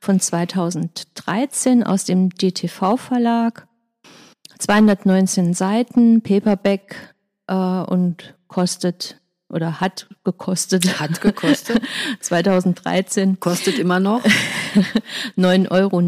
von 0.00 0.20
2013 0.20 1.82
aus 1.82 2.04
dem 2.04 2.30
DTV-Verlag. 2.30 3.66
219 4.58 5.54
Seiten, 5.54 6.20
Paperback 6.22 7.14
äh, 7.46 7.54
und 7.54 8.34
kostet 8.46 9.19
oder 9.50 9.80
hat 9.80 10.08
gekostet 10.24 11.00
Hat 11.00 11.20
gekostet, 11.20 11.82
2013 12.20 13.40
kostet 13.40 13.78
immer 13.78 14.00
noch. 14.00 14.24
9,90 15.36 15.70
Euro. 15.70 16.00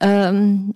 Ähm, 0.00 0.74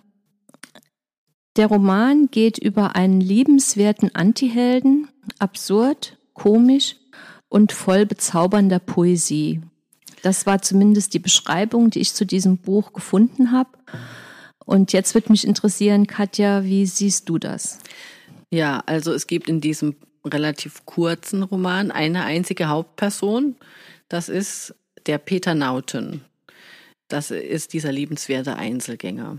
der 1.57 1.67
Roman 1.67 2.29
geht 2.31 2.59
über 2.59 2.97
einen 2.97 3.21
liebenswerten 3.21 4.15
Antihelden, 4.15 5.09
absurd, 5.39 6.17
komisch 6.33 6.97
und 7.49 7.73
voll 7.73 8.07
bezaubernder 8.07 8.79
Poesie. 8.79 9.61
Das 10.23 10.47
war 10.47 10.63
zumindest 10.63 11.15
die 11.15 11.19
Beschreibung, 11.19 11.91
die 11.91 12.01
ich 12.01 12.15
zu 12.15 12.25
diesem 12.25 12.59
Buch 12.59 12.93
gefunden 12.93 13.53
habe. 13.53 13.71
Und 14.65 14.93
jetzt 14.93 15.15
wird 15.15 15.31
mich 15.31 15.47
interessieren, 15.47 16.07
Katja, 16.07 16.65
wie 16.65 16.87
siehst 16.87 17.29
du 17.29 17.39
das? 17.39 17.79
Ja, 18.51 18.83
also 18.87 19.13
es 19.13 19.27
gibt 19.27 19.49
in 19.49 19.61
diesem 19.61 19.97
relativ 20.25 20.85
kurzen 20.87 21.43
Roman 21.43 21.91
eine 21.91 22.25
einzige 22.25 22.69
Hauptperson. 22.69 23.57
Das 24.09 24.29
ist 24.29 24.75
der 25.07 25.19
Peter 25.19 25.55
Nauten. 25.55 26.25
Das 27.09 27.33
ist 27.33 27.73
dieser 27.73 27.91
liebenswerte 27.91 28.55
Einzelgänger. 28.55 29.39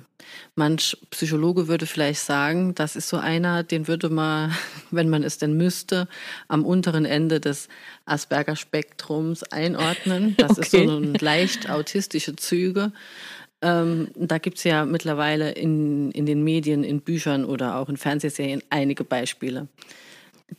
Manch 0.55 0.97
Psychologe 1.09 1.69
würde 1.69 1.85
vielleicht 1.85 2.19
sagen, 2.19 2.75
das 2.75 2.97
ist 2.97 3.07
so 3.07 3.15
einer, 3.15 3.63
den 3.63 3.87
würde 3.87 4.09
man, 4.09 4.53
wenn 4.91 5.07
man 5.09 5.23
es 5.23 5.37
denn 5.37 5.55
müsste, 5.55 6.09
am 6.49 6.65
unteren 6.65 7.05
Ende 7.05 7.39
des 7.39 7.69
Asperger-Spektrums 8.05 9.43
einordnen. 9.43 10.35
Das 10.37 10.57
ist 10.57 10.71
so 10.71 10.79
Okay. 10.79 10.85
ein 10.85 11.13
leicht 11.21 11.69
autistische 11.69 12.35
Züge. 12.35 12.91
Ähm, 13.61 14.09
da 14.15 14.37
gibt's 14.37 14.63
ja 14.65 14.85
mittlerweile 14.85 15.51
in, 15.51 16.11
in 16.11 16.25
den 16.25 16.43
Medien, 16.43 16.83
in 16.83 16.99
Büchern 17.01 17.45
oder 17.45 17.77
auch 17.77 17.87
in 17.87 17.95
Fernsehserien 17.97 18.61
einige 18.69 19.03
Beispiele. 19.05 19.67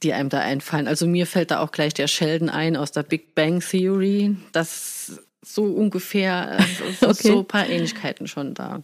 Die 0.03 0.13
einem 0.13 0.29
da 0.29 0.41
einfallen. 0.41 0.89
Also 0.89 1.07
mir 1.07 1.27
fällt 1.27 1.51
da 1.51 1.61
auch 1.61 1.73
gleich 1.73 1.95
der 1.95 2.09
Sheldon 2.09 2.49
ein 2.49 2.77
aus 2.77 2.93
der 2.93 3.03
Big 3.03 3.35
Bang 3.35 3.61
Theory. 3.61 4.37
Das 4.53 5.21
so 5.43 5.65
ungefähr, 5.65 6.59
äh, 6.59 7.05
okay. 7.05 7.29
so 7.29 7.41
ein 7.41 7.47
paar 7.47 7.69
Ähnlichkeiten 7.69 8.27
schon 8.27 8.55
da. 8.55 8.83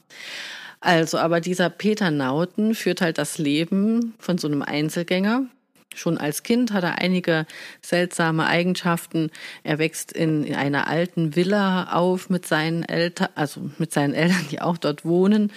Also, 0.81 1.19
aber 1.19 1.41
dieser 1.41 1.71
Peter 1.71 2.11
Nauten 2.11 2.75
führt 2.75 3.01
halt 3.01 3.19
das 3.19 3.39
Leben 3.39 4.15
von 4.19 4.39
so 4.39 4.47
einem 4.47 4.63
Einzelgänger. 4.63 5.47
Schon 5.95 6.19
als 6.19 6.45
Kind 6.45 6.73
hat 6.73 6.85
er 6.85 6.99
einige 6.99 7.47
seltsame 7.83 8.47
Eigenschaften. 8.47 9.31
Er 9.65 9.79
wächst 9.79 10.13
in, 10.13 10.45
in 10.45 10.55
einer 10.55 10.87
alten 10.87 11.35
Villa 11.35 11.93
auf 11.93 12.31
mit 12.31 12.47
seinen 12.47 12.85
Eltern, 12.85 13.29
also 13.35 13.71
mit 13.79 13.93
seinen 13.93 14.15
Eltern, 14.15 14.47
die 14.51 14.61
auch 14.61 14.77
dort 14.77 15.05
wohnen. 15.05 15.51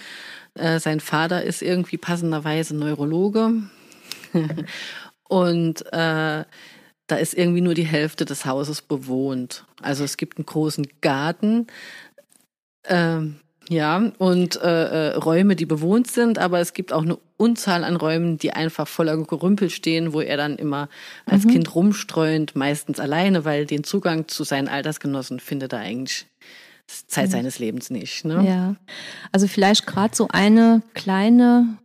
Äh, 0.54 0.80
sein 0.80 0.98
Vater 1.00 1.44
ist 1.44 1.62
irgendwie 1.62 1.98
passenderweise 1.98 2.74
Neurologe. 2.74 3.52
Und 5.32 5.80
äh, 5.94 6.44
da 7.06 7.16
ist 7.16 7.32
irgendwie 7.32 7.62
nur 7.62 7.72
die 7.72 7.86
Hälfte 7.86 8.26
des 8.26 8.44
Hauses 8.44 8.82
bewohnt. 8.82 9.64
Also 9.80 10.04
es 10.04 10.18
gibt 10.18 10.36
einen 10.36 10.44
großen 10.44 10.86
Garten. 11.00 11.68
Ähm, 12.84 13.36
ja, 13.70 14.12
und 14.18 14.60
äh, 14.60 15.12
äh, 15.12 15.14
Räume, 15.14 15.56
die 15.56 15.64
bewohnt 15.64 16.10
sind, 16.10 16.38
aber 16.38 16.60
es 16.60 16.74
gibt 16.74 16.92
auch 16.92 17.00
eine 17.00 17.16
Unzahl 17.38 17.82
an 17.82 17.96
Räumen, 17.96 18.36
die 18.36 18.52
einfach 18.52 18.86
voller 18.86 19.16
Gerümpel 19.16 19.70
stehen, 19.70 20.12
wo 20.12 20.20
er 20.20 20.36
dann 20.36 20.56
immer 20.56 20.90
als 21.24 21.44
mhm. 21.44 21.52
Kind 21.52 21.74
rumstreuend, 21.74 22.54
meistens 22.54 23.00
alleine, 23.00 23.46
weil 23.46 23.64
den 23.64 23.84
Zugang 23.84 24.28
zu 24.28 24.44
seinen 24.44 24.68
Altersgenossen 24.68 25.40
findet 25.40 25.72
er 25.72 25.78
eigentlich 25.78 26.26
Zeit 27.06 27.28
mhm. 27.28 27.32
seines 27.32 27.58
Lebens 27.58 27.88
nicht. 27.88 28.26
Ne? 28.26 28.44
Ja, 28.46 28.76
also 29.30 29.48
vielleicht 29.48 29.86
gerade 29.86 30.14
so 30.14 30.28
eine 30.28 30.82
kleine 30.92 31.78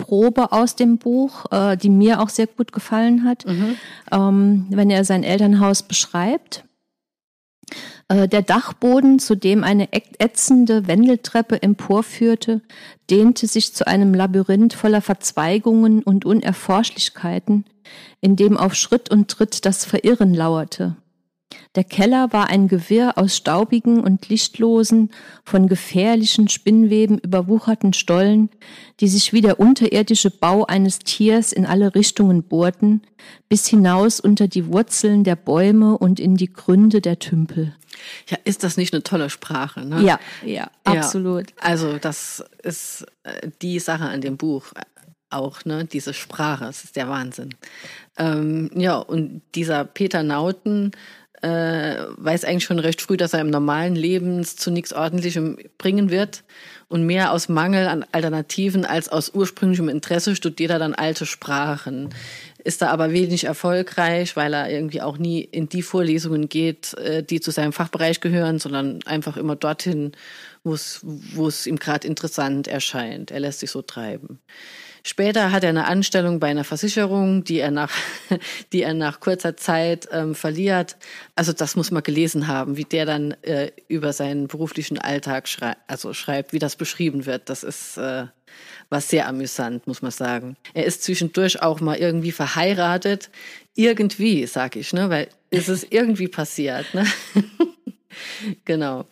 Probe 0.00 0.52
aus 0.52 0.76
dem 0.76 0.98
Buch, 0.98 1.46
äh, 1.50 1.76
die 1.76 1.90
mir 1.90 2.20
auch 2.20 2.28
sehr 2.28 2.46
gut 2.46 2.72
gefallen 2.72 3.24
hat, 3.24 3.46
mhm. 3.46 3.76
ähm, 4.10 4.66
wenn 4.70 4.90
er 4.90 5.04
sein 5.04 5.22
Elternhaus 5.22 5.82
beschreibt. 5.82 6.64
Äh, 8.08 8.26
der 8.28 8.42
Dachboden, 8.42 9.18
zu 9.18 9.36
dem 9.36 9.62
eine 9.62 9.88
ätzende 9.92 10.88
Wendeltreppe 10.88 11.62
emporführte, 11.62 12.62
dehnte 13.08 13.46
sich 13.46 13.74
zu 13.74 13.86
einem 13.86 14.14
Labyrinth 14.14 14.74
voller 14.74 15.00
Verzweigungen 15.00 16.02
und 16.02 16.24
Unerforschlichkeiten, 16.24 17.64
in 18.20 18.36
dem 18.36 18.56
auf 18.56 18.74
Schritt 18.74 19.10
und 19.10 19.28
Tritt 19.28 19.64
das 19.64 19.84
Verirren 19.84 20.34
lauerte. 20.34 20.96
Der 21.74 21.84
Keller 21.84 22.32
war 22.32 22.48
ein 22.48 22.68
Gewirr 22.68 23.16
aus 23.16 23.36
staubigen 23.36 24.00
und 24.00 24.28
lichtlosen, 24.28 25.10
von 25.44 25.68
gefährlichen 25.68 26.48
Spinnweben 26.48 27.18
überwucherten 27.18 27.92
Stollen, 27.92 28.50
die 29.00 29.08
sich 29.08 29.32
wie 29.32 29.40
der 29.40 29.60
unterirdische 29.60 30.30
Bau 30.30 30.64
eines 30.64 30.98
Tiers 31.00 31.52
in 31.52 31.66
alle 31.66 31.94
Richtungen 31.94 32.42
bohrten, 32.42 33.02
bis 33.48 33.66
hinaus 33.66 34.20
unter 34.20 34.48
die 34.48 34.66
Wurzeln 34.66 35.24
der 35.24 35.36
Bäume 35.36 35.98
und 35.98 36.20
in 36.20 36.36
die 36.36 36.52
Gründe 36.52 37.00
der 37.00 37.18
Tümpel. 37.18 37.74
Ja, 38.28 38.38
ist 38.44 38.64
das 38.64 38.76
nicht 38.76 38.94
eine 38.94 39.02
tolle 39.02 39.30
Sprache? 39.30 39.84
Ne? 39.84 40.02
Ja, 40.02 40.20
ja, 40.44 40.70
absolut. 40.84 41.50
Ja, 41.50 41.56
also 41.60 41.98
das 41.98 42.44
ist 42.62 43.06
äh, 43.24 43.48
die 43.60 43.78
Sache 43.78 44.04
an 44.04 44.20
dem 44.20 44.36
Buch 44.36 44.72
auch, 45.30 45.64
ne, 45.64 45.84
diese 45.84 46.12
Sprache, 46.12 46.64
das 46.64 46.84
ist 46.84 46.96
der 46.96 47.08
Wahnsinn. 47.08 47.54
Ähm, 48.18 48.70
ja, 48.74 48.96
und 48.96 49.42
dieser 49.54 49.84
Peter 49.84 50.22
Nauten, 50.22 50.90
äh, 51.42 51.96
weiß 52.16 52.44
eigentlich 52.44 52.64
schon 52.64 52.78
recht 52.78 53.00
früh, 53.00 53.16
dass 53.16 53.32
er 53.32 53.40
im 53.40 53.50
normalen 53.50 53.96
Leben 53.96 54.44
zu 54.44 54.70
nichts 54.70 54.92
Ordentlichem 54.92 55.58
bringen 55.78 56.10
wird. 56.10 56.44
Und 56.88 57.06
mehr 57.06 57.32
aus 57.32 57.48
Mangel 57.48 57.86
an 57.86 58.04
Alternativen 58.12 58.84
als 58.84 59.08
aus 59.08 59.32
ursprünglichem 59.32 59.88
Interesse 59.88 60.34
studiert 60.34 60.72
er 60.72 60.78
dann 60.78 60.94
alte 60.94 61.24
Sprachen. 61.24 62.10
Ist 62.62 62.82
da 62.82 62.90
aber 62.90 63.12
wenig 63.12 63.44
erfolgreich, 63.44 64.36
weil 64.36 64.52
er 64.52 64.70
irgendwie 64.70 65.00
auch 65.00 65.16
nie 65.16 65.40
in 65.40 65.68
die 65.68 65.82
Vorlesungen 65.82 66.48
geht, 66.48 66.94
äh, 66.94 67.22
die 67.22 67.40
zu 67.40 67.52
seinem 67.52 67.72
Fachbereich 67.72 68.20
gehören, 68.20 68.58
sondern 68.58 69.00
einfach 69.06 69.36
immer 69.36 69.56
dorthin, 69.56 70.12
wo 70.62 70.74
es 70.74 71.66
ihm 71.66 71.76
gerade 71.76 72.06
interessant 72.06 72.68
erscheint. 72.68 73.30
Er 73.30 73.40
lässt 73.40 73.60
sich 73.60 73.70
so 73.70 73.82
treiben. 73.82 74.40
Später 75.02 75.52
hat 75.52 75.64
er 75.64 75.70
eine 75.70 75.86
Anstellung 75.86 76.40
bei 76.40 76.48
einer 76.48 76.64
Versicherung, 76.64 77.44
die 77.44 77.58
er 77.58 77.70
nach, 77.70 77.92
die 78.72 78.82
er 78.82 78.94
nach 78.94 79.20
kurzer 79.20 79.56
Zeit 79.56 80.08
ähm, 80.12 80.34
verliert. 80.34 80.96
Also 81.34 81.52
das 81.52 81.76
muss 81.76 81.90
man 81.90 82.02
gelesen 82.02 82.48
haben, 82.48 82.76
wie 82.76 82.84
der 82.84 83.06
dann 83.06 83.32
äh, 83.42 83.70
über 83.88 84.12
seinen 84.12 84.48
beruflichen 84.48 84.98
Alltag 84.98 85.48
schrei 85.48 85.74
also 85.86 86.12
schreibt, 86.12 86.52
wie 86.52 86.58
das 86.58 86.76
beschrieben 86.76 87.26
wird. 87.26 87.48
Das 87.48 87.62
ist 87.62 87.96
äh, 87.96 88.26
was 88.88 89.08
sehr 89.08 89.28
amüsant, 89.28 89.86
muss 89.86 90.02
man 90.02 90.10
sagen. 90.10 90.56
Er 90.74 90.84
ist 90.84 91.02
zwischendurch 91.04 91.62
auch 91.62 91.80
mal 91.80 91.96
irgendwie 91.96 92.32
verheiratet. 92.32 93.30
Irgendwie, 93.74 94.46
sag 94.46 94.76
ich, 94.76 94.92
ne? 94.92 95.08
Weil 95.08 95.28
ist 95.50 95.68
es 95.68 95.86
irgendwie 95.88 96.28
passiert, 96.28 96.92
ne? 96.92 97.06
genau. 98.64 99.06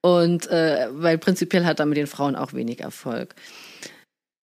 Und 0.00 0.46
äh, 0.48 0.86
weil 0.92 1.18
prinzipiell 1.18 1.64
hat 1.64 1.80
er 1.80 1.86
mit 1.86 1.98
den 1.98 2.06
Frauen 2.06 2.36
auch 2.36 2.52
wenig 2.52 2.80
Erfolg. 2.80 3.34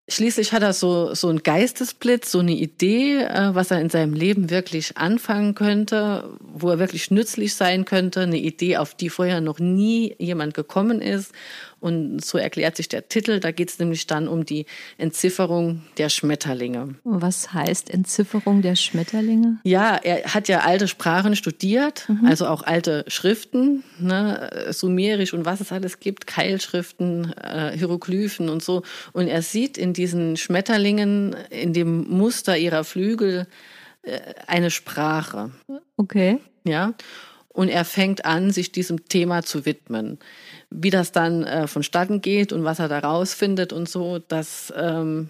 Schließlich 0.10 0.52
hat 0.52 0.63
er 0.63 0.74
so, 0.74 1.16
so 1.16 1.30
einen 1.30 1.44
Geistesblitz, 1.44 2.30
so 2.30 2.39
eine 2.39 2.52
Idee, 2.52 3.22
äh, 3.22 3.56
was 3.56 3.72
er 3.72 3.80
in 3.80 3.89
seinem 3.89 4.13
Leben 4.13 4.50
wirklich 4.50 4.98
anfangen 4.98 5.56
könnte, 5.56 6.38
wo 6.42 6.70
er 6.70 6.80
wirklich 6.80 7.10
nützlich 7.10 7.56
sein 7.56 7.86
könnte, 7.86 8.22
eine 8.22 8.38
Idee, 8.38 8.76
auf 8.78 8.96
die 8.96 9.10
vorher 9.10 9.39
noch 9.39 9.60
nie 9.60 10.13
jemand 10.20 10.56
gekommen 10.56 11.02
ist. 11.02 11.32
Und 11.84 12.24
so 12.24 12.38
erklärt 12.38 12.78
sich 12.78 12.88
der 12.88 13.10
Titel. 13.10 13.41
Da 13.41 13.52
geht 13.52 13.69
es 13.69 13.78
nämlich 13.78 14.08
dann 14.08 14.30
um 14.30 14.46
die 14.46 14.67
Entzifferung 14.98 15.82
der 15.98 16.08
Schmetterlinge. 16.08 16.96
Was 17.04 17.52
heißt 17.52 17.89
Entzifferung 17.89 18.62
der 18.62 18.78
Schmetterlinge? 18.78 19.60
Ja, 19.65 19.98
er 19.98 20.34
hat 20.34 20.48
ja 20.48 20.62
alte 20.62 20.88
Sprachen 20.88 21.36
studiert, 21.36 22.08
mhm. 22.08 22.26
also 22.26 22.48
auch 22.48 22.63
alte 22.63 23.04
Schriften, 23.10 23.84
ne, 24.00 24.67
Sumerisch 24.69 25.34
und 25.34 25.43
was 25.43 25.60
es 25.60 25.74
alles 25.74 26.00
gibt, 26.00 26.26
Keilschriften, 26.26 27.34
äh, 27.34 27.78
Hieroglyphen 27.78 28.48
und 28.48 28.63
so. 28.63 28.84
Und 29.12 29.28
er 29.28 29.41
sieht 29.41 29.78
in 29.78 29.91
diesen 29.91 30.38
Schmetterlingen, 30.38 31.36
in 31.50 31.74
dem 31.74 32.08
Muster 32.08 32.58
ihrer 32.58 32.86
Flügel, 32.86 33.46
äh, 34.04 34.19
eine 34.48 34.72
Sprache. 34.72 35.52
Okay. 35.98 36.39
Ja. 36.63 36.93
Und 37.54 37.70
er 37.70 37.86
fängt 37.86 38.26
an, 38.26 38.52
sich 38.52 38.72
diesem 38.72 39.08
Thema 39.08 39.44
zu 39.44 39.66
widmen. 39.66 40.20
Wie 40.70 40.89
das 40.89 41.12
dann 41.12 41.44
äh, 41.44 41.68
vonstatten 41.68 42.22
geht 42.22 42.52
und 42.52 42.63
was 42.63 42.80
er 42.80 42.89
da 42.89 43.00
rausfindet 43.00 43.72
und 43.72 43.88
so, 43.88 44.20
das 44.20 44.74
ähm, 44.76 45.30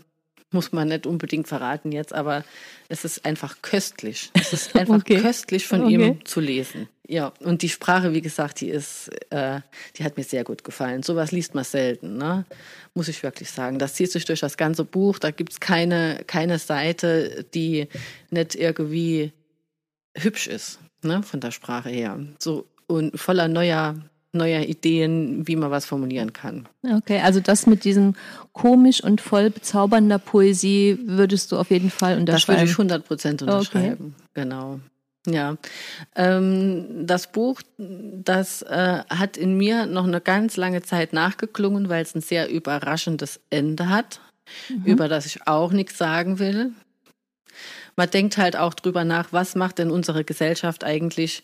muss 0.54 0.72
man 0.72 0.88
nicht 0.88 1.06
unbedingt 1.06 1.48
verraten 1.48 1.92
jetzt, 1.92 2.14
aber 2.14 2.46
es 2.88 3.04
ist 3.04 3.26
einfach 3.26 3.62
köstlich. 3.62 4.30
Es 4.34 4.54
ist 4.54 4.76
einfach 4.80 5.00
okay. 5.00 5.20
köstlich 5.20 5.68
von 5.68 5.84
okay. 5.84 5.94
ihm 5.94 6.26
zu 6.26 6.40
lesen. 6.40 6.88
Ja, 7.06 7.34
und 7.40 7.62
die 7.62 7.70
Sprache, 7.70 8.14
wie 8.14 8.22
gesagt, 8.22 8.62
die 8.62 8.70
ist, 8.70 9.10
äh, 9.30 9.60
die 9.98 10.06
hat 10.06 10.16
mir 10.16 10.24
sehr 10.24 10.46
gut 10.46 10.64
gefallen. 10.64 11.04
Sowas 11.04 11.32
liest 11.34 11.54
man 11.54 11.66
selten, 11.66 12.18
ne? 12.18 12.46
muss 12.94 13.10
ich 13.10 13.24
wirklich 13.24 13.50
sagen. 13.50 13.80
Das 13.80 13.96
zieht 13.96 14.12
sich 14.12 14.24
durch 14.24 14.40
das 14.40 14.56
ganze 14.56 14.86
Buch. 14.86 15.20
Da 15.20 15.32
gibt's 15.32 15.60
keine, 15.60 16.24
keine 16.28 16.60
Seite, 16.60 17.46
die 17.54 17.88
nicht 18.30 18.56
irgendwie 18.56 19.34
hübsch 20.16 20.48
ist, 20.48 20.80
ne? 21.04 21.24
von 21.24 21.40
der 21.40 21.52
Sprache 21.52 21.90
her. 21.90 22.20
So 22.40 22.66
und 22.88 23.20
voller 23.20 23.48
neuer 23.48 23.96
neuer 24.34 24.62
Ideen, 24.62 25.48
wie 25.48 25.56
man 25.56 25.70
was 25.72 25.86
formulieren 25.86 26.34
kann. 26.34 26.68
Okay, 26.84 27.22
also 27.22 27.40
das 27.40 27.68
mit 27.68 27.84
diesem 27.84 28.16
komisch 28.52 29.04
und 29.04 29.22
voll 29.22 29.52
bezaubernder 29.52 30.18
Poesie 30.18 30.98
würdest 31.06 31.52
du 31.52 31.58
auf 31.58 31.70
jeden 31.70 31.92
Fall 31.92 32.18
unterschreiben. 32.18 32.58
Das 32.58 32.62
würde 32.62 32.72
ich 32.72 32.96
100 32.96 33.08
Prozent 33.08 33.42
unterschreiben. 33.44 34.16
Okay. 34.18 34.32
Genau. 34.34 34.80
Ja, 35.26 35.56
ähm, 36.18 37.08
das 37.08 37.32
Buch, 37.32 37.62
das 37.78 38.62
äh, 38.64 39.04
hat 39.10 39.38
in 39.38 39.56
mir 39.56 39.86
noch 39.86 40.06
eine 40.06 40.20
ganz 40.20 40.58
lange 40.58 40.82
Zeit 40.82 41.14
nachgeklungen, 41.14 41.88
weil 41.88 42.02
es 42.02 42.14
ein 42.14 42.22
sehr 42.22 42.50
überraschendes 42.50 43.40
Ende 43.50 43.88
hat, 43.88 44.20
mhm. 44.68 44.84
über 44.84 45.08
das 45.08 45.26
ich 45.26 45.48
auch 45.48 45.72
nichts 45.72 45.98
sagen 45.98 46.40
will. 46.40 46.74
Man 47.96 48.10
denkt 48.10 48.38
halt 48.38 48.56
auch 48.56 48.74
drüber 48.74 49.04
nach, 49.04 49.32
was 49.32 49.56
macht 49.56 49.80
denn 49.80 49.92
unsere 49.92 50.24
Gesellschaft 50.24 50.84
eigentlich 50.84 51.44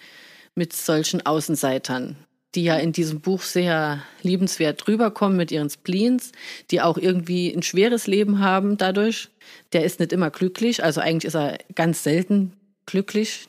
mit 0.55 0.73
solchen 0.73 1.25
Außenseitern? 1.25 2.15
die 2.55 2.63
ja 2.63 2.77
in 2.77 2.91
diesem 2.91 3.21
Buch 3.21 3.41
sehr 3.41 4.01
liebenswert 4.23 4.85
drüberkommen 4.85 5.37
mit 5.37 5.51
ihren 5.51 5.69
Spleens, 5.69 6.31
die 6.71 6.81
auch 6.81 6.97
irgendwie 6.97 7.53
ein 7.53 7.61
schweres 7.61 8.07
Leben 8.07 8.39
haben 8.39 8.77
dadurch. 8.77 9.29
Der 9.73 9.83
ist 9.83 9.99
nicht 9.99 10.11
immer 10.11 10.31
glücklich, 10.31 10.83
also 10.83 11.01
eigentlich 11.01 11.25
ist 11.25 11.35
er 11.35 11.59
ganz 11.75 12.03
selten 12.03 12.53
glücklich. 12.85 13.47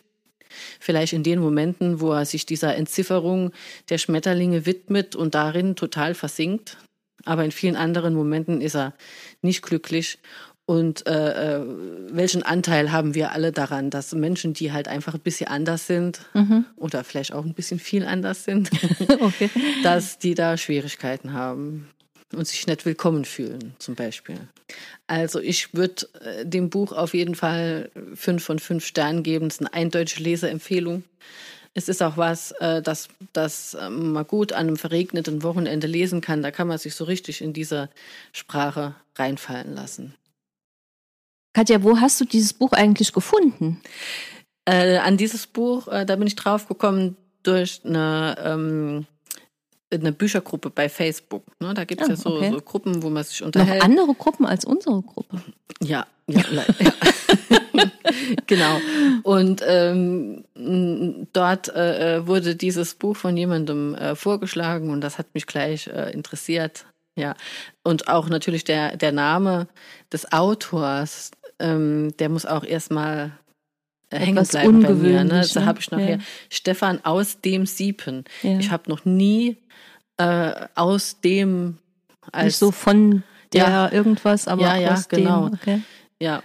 Vielleicht 0.80 1.12
in 1.12 1.22
den 1.22 1.40
Momenten, 1.40 2.00
wo 2.00 2.12
er 2.12 2.26
sich 2.26 2.44
dieser 2.44 2.76
Entzifferung 2.76 3.52
der 3.88 3.98
Schmetterlinge 3.98 4.66
widmet 4.66 5.16
und 5.16 5.34
darin 5.34 5.76
total 5.76 6.14
versinkt. 6.14 6.76
Aber 7.24 7.44
in 7.44 7.52
vielen 7.52 7.76
anderen 7.76 8.14
Momenten 8.14 8.60
ist 8.60 8.74
er 8.74 8.94
nicht 9.42 9.62
glücklich 9.62 10.18
und 10.66 11.06
äh, 11.08 11.56
äh, 11.56 11.66
welchen 12.10 12.44
Anteil 12.44 12.92
haben 12.92 13.14
wir 13.14 13.32
alle 13.32 13.50
daran, 13.50 13.90
dass 13.90 14.14
Menschen, 14.14 14.52
die 14.52 14.72
halt 14.72 14.86
einfach 14.86 15.14
ein 15.14 15.20
bisschen 15.20 15.48
anders 15.48 15.86
sind 15.86 16.20
mhm. 16.32 16.64
oder 16.76 17.02
vielleicht 17.02 17.32
auch 17.32 17.44
ein 17.44 17.54
bisschen 17.54 17.80
viel 17.80 18.04
anders 18.04 18.44
sind, 18.44 18.70
okay. 19.20 19.50
dass 19.82 20.18
die 20.18 20.34
da 20.34 20.56
Schwierigkeiten 20.56 21.32
haben. 21.32 21.90
und 22.32 22.46
sich 22.46 22.68
nicht 22.68 22.86
willkommen 22.86 23.24
fühlen, 23.24 23.74
zum 23.78 23.96
Beispiel. 23.96 24.36
Also 25.08 25.40
ich 25.40 25.74
würde 25.74 26.06
äh, 26.24 26.46
dem 26.46 26.70
Buch 26.70 26.92
auf 26.92 27.14
jeden 27.14 27.34
Fall 27.34 27.90
fünf 28.14 28.44
von 28.44 28.60
fünf 28.60 28.86
Sternen 28.86 29.24
geben. 29.24 29.48
Es 29.48 29.54
ist 29.54 29.60
eine 29.60 29.74
eindeutige 29.74 30.22
Leseempfehlung. 30.22 31.02
Es 31.74 31.88
ist 31.88 32.02
auch 32.02 32.16
was, 32.16 32.52
äh, 32.60 32.82
das, 32.82 33.08
das 33.32 33.76
ähm, 33.80 34.12
man 34.12 34.26
gut 34.26 34.52
an 34.52 34.68
einem 34.68 34.76
verregneten 34.76 35.42
Wochenende 35.42 35.86
lesen 35.86 36.20
kann. 36.20 36.42
Da 36.42 36.50
kann 36.50 36.68
man 36.68 36.78
sich 36.78 36.94
so 36.94 37.04
richtig 37.04 37.42
in 37.42 37.52
diese 37.52 37.90
Sprache 38.32 38.94
reinfallen 39.16 39.74
lassen. 39.74 40.14
Katja, 41.52 41.82
wo 41.82 41.98
hast 42.00 42.20
du 42.20 42.24
dieses 42.24 42.52
Buch 42.52 42.72
eigentlich 42.72 43.12
gefunden? 43.12 43.80
Äh, 44.64 44.98
an 44.98 45.16
dieses 45.16 45.46
Buch, 45.46 45.88
äh, 45.88 46.06
da 46.06 46.16
bin 46.16 46.26
ich 46.26 46.36
drauf 46.36 46.68
gekommen 46.68 47.16
durch 47.42 47.80
eine, 47.84 48.36
ähm, 48.38 49.06
eine 49.92 50.12
Büchergruppe 50.12 50.70
bei 50.70 50.88
Facebook. 50.88 51.42
Ne? 51.58 51.74
Da 51.74 51.84
gibt 51.84 52.02
es 52.02 52.08
ah, 52.08 52.10
ja 52.10 52.16
so, 52.16 52.36
okay. 52.36 52.50
so, 52.50 52.60
Gruppen, 52.60 53.02
wo 53.02 53.10
man 53.10 53.24
sich 53.24 53.42
unterhält. 53.42 53.78
Noch 53.78 53.84
andere 53.84 54.14
Gruppen 54.14 54.46
als 54.46 54.64
unsere 54.64 55.02
Gruppe. 55.02 55.42
Ja, 55.82 56.06
ja, 56.28 56.42
ja. 56.78 56.92
genau. 58.46 58.78
Und 59.22 59.62
ähm, 59.66 60.44
dort 61.32 61.68
äh, 61.74 62.26
wurde 62.26 62.54
dieses 62.54 62.94
Buch 62.94 63.16
von 63.16 63.36
jemandem 63.36 63.94
äh, 63.94 64.14
vorgeschlagen 64.14 64.90
und 64.90 65.00
das 65.00 65.18
hat 65.18 65.34
mich 65.34 65.46
gleich 65.46 65.88
äh, 65.88 66.12
interessiert. 66.12 66.84
Ja. 67.16 67.34
Und 67.82 68.08
auch 68.08 68.28
natürlich 68.28 68.64
der, 68.64 68.96
der 68.96 69.12
Name 69.12 69.68
des 70.12 70.32
Autors, 70.32 71.32
ähm, 71.60 72.14
der 72.18 72.28
muss 72.28 72.46
auch 72.46 72.64
erstmal 72.64 73.32
äh, 74.10 74.18
hängen 74.18 74.44
bleiben 74.46 74.82
bei 74.82 74.94
mir. 74.94 75.24
Ne? 75.24 75.46
Da 75.52 75.60
ne? 75.60 75.66
habe 75.66 75.80
ich 75.80 75.90
nachher 75.90 76.16
ja. 76.16 76.24
Stefan 76.48 77.04
aus 77.04 77.40
dem 77.40 77.66
Siepen. 77.66 78.24
Ja. 78.42 78.58
Ich 78.58 78.70
habe 78.70 78.90
noch 78.90 79.04
nie 79.04 79.56
äh, 80.16 80.66
aus 80.74 81.20
dem 81.20 81.78
als 82.32 82.44
Nicht 82.44 82.56
so 82.56 82.70
von 82.70 83.22
der 83.52 83.64
ja, 83.64 83.92
irgendwas, 83.92 84.46
aber 84.46 84.62
ja, 84.62 84.76
ja, 84.76 84.92
aus 84.94 85.08
genau. 85.08 85.48
Dem, 85.48 85.54
okay. 85.54 85.82
Ja, 86.20 86.42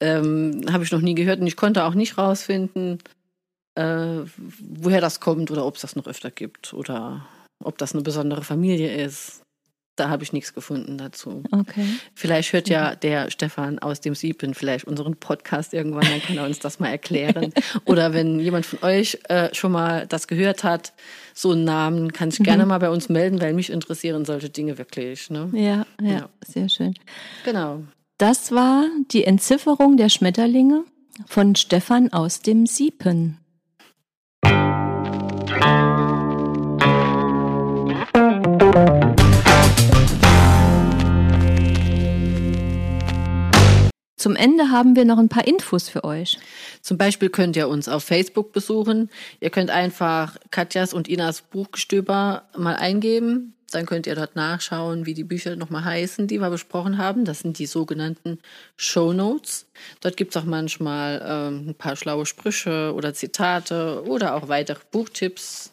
ähm, 0.00 0.62
habe 0.70 0.84
ich 0.84 0.92
noch 0.92 1.00
nie 1.00 1.14
gehört 1.14 1.40
und 1.40 1.46
ich 1.46 1.56
konnte 1.56 1.84
auch 1.84 1.94
nicht 1.94 2.18
rausfinden, 2.18 2.98
äh, 3.76 4.22
woher 4.36 5.00
das 5.00 5.20
kommt 5.20 5.50
oder 5.50 5.66
ob 5.66 5.76
es 5.76 5.82
das 5.82 5.96
noch 5.96 6.06
öfter 6.06 6.30
gibt 6.30 6.72
oder 6.74 7.26
ob 7.62 7.78
das 7.78 7.92
eine 7.92 8.02
besondere 8.02 8.42
Familie 8.42 8.92
ist. 9.04 9.42
Da 10.00 10.08
habe 10.08 10.22
ich 10.22 10.32
nichts 10.32 10.54
gefunden 10.54 10.96
dazu. 10.96 11.42
Okay. 11.50 11.84
Vielleicht 12.14 12.54
hört 12.54 12.70
ja 12.70 12.94
der 12.94 13.30
Stefan 13.30 13.78
aus 13.80 14.00
dem 14.00 14.14
Siepen 14.14 14.54
vielleicht 14.54 14.86
unseren 14.86 15.14
Podcast 15.16 15.74
irgendwann, 15.74 16.06
dann 16.10 16.22
kann 16.22 16.38
er 16.38 16.46
uns 16.46 16.58
das 16.58 16.80
mal 16.80 16.88
erklären. 16.88 17.52
Oder 17.84 18.14
wenn 18.14 18.40
jemand 18.40 18.64
von 18.64 18.78
euch 18.82 19.18
äh, 19.28 19.54
schon 19.54 19.72
mal 19.72 20.06
das 20.06 20.26
gehört 20.26 20.64
hat, 20.64 20.94
so 21.34 21.50
einen 21.50 21.64
Namen, 21.64 22.14
kann 22.14 22.30
sich 22.30 22.40
mhm. 22.40 22.44
gerne 22.44 22.64
mal 22.64 22.78
bei 22.78 22.88
uns 22.88 23.10
melden, 23.10 23.42
weil 23.42 23.52
mich 23.52 23.68
interessieren 23.68 24.24
solche 24.24 24.48
Dinge 24.48 24.78
wirklich. 24.78 25.28
Ne? 25.28 25.50
Ja, 25.52 25.84
ja, 26.00 26.10
ja, 26.10 26.28
sehr 26.46 26.70
schön. 26.70 26.94
Genau. 27.44 27.82
Das 28.16 28.52
war 28.52 28.86
die 29.12 29.24
Entzifferung 29.24 29.98
der 29.98 30.08
Schmetterlinge 30.08 30.84
von 31.26 31.56
Stefan 31.56 32.10
aus 32.10 32.40
dem 32.40 32.64
Siepen. 32.64 33.36
Zum 44.20 44.36
Ende 44.36 44.70
haben 44.70 44.96
wir 44.96 45.06
noch 45.06 45.16
ein 45.16 45.30
paar 45.30 45.46
Infos 45.46 45.88
für 45.88 46.04
euch. 46.04 46.38
Zum 46.82 46.98
Beispiel 46.98 47.30
könnt 47.30 47.56
ihr 47.56 47.68
uns 47.68 47.88
auf 47.88 48.04
Facebook 48.04 48.52
besuchen. 48.52 49.08
Ihr 49.40 49.48
könnt 49.48 49.70
einfach 49.70 50.36
Katjas 50.50 50.92
und 50.92 51.08
Inas 51.08 51.40
Buchgestöber 51.40 52.42
mal 52.54 52.76
eingeben. 52.76 53.54
Dann 53.70 53.86
könnt 53.86 54.06
ihr 54.06 54.14
dort 54.14 54.36
nachschauen, 54.36 55.06
wie 55.06 55.14
die 55.14 55.24
Bücher 55.24 55.56
nochmal 55.56 55.86
heißen, 55.86 56.26
die 56.26 56.38
wir 56.38 56.50
besprochen 56.50 56.98
haben. 56.98 57.24
Das 57.24 57.38
sind 57.38 57.58
die 57.58 57.64
sogenannten 57.64 58.40
Show 58.76 59.14
Notes. 59.14 59.70
Dort 60.02 60.18
gibt 60.18 60.36
es 60.36 60.42
auch 60.42 60.46
manchmal 60.46 61.22
ähm, 61.26 61.70
ein 61.70 61.74
paar 61.74 61.96
schlaue 61.96 62.26
Sprüche 62.26 62.92
oder 62.94 63.14
Zitate 63.14 64.02
oder 64.04 64.34
auch 64.34 64.48
weitere 64.48 64.80
Buchtipps. 64.90 65.72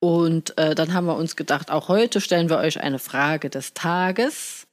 Und 0.00 0.58
äh, 0.58 0.74
dann 0.74 0.94
haben 0.94 1.06
wir 1.06 1.14
uns 1.14 1.36
gedacht, 1.36 1.70
auch 1.70 1.86
heute 1.86 2.20
stellen 2.20 2.50
wir 2.50 2.58
euch 2.58 2.80
eine 2.80 2.98
Frage 2.98 3.50
des 3.50 3.72
Tages. 3.72 4.66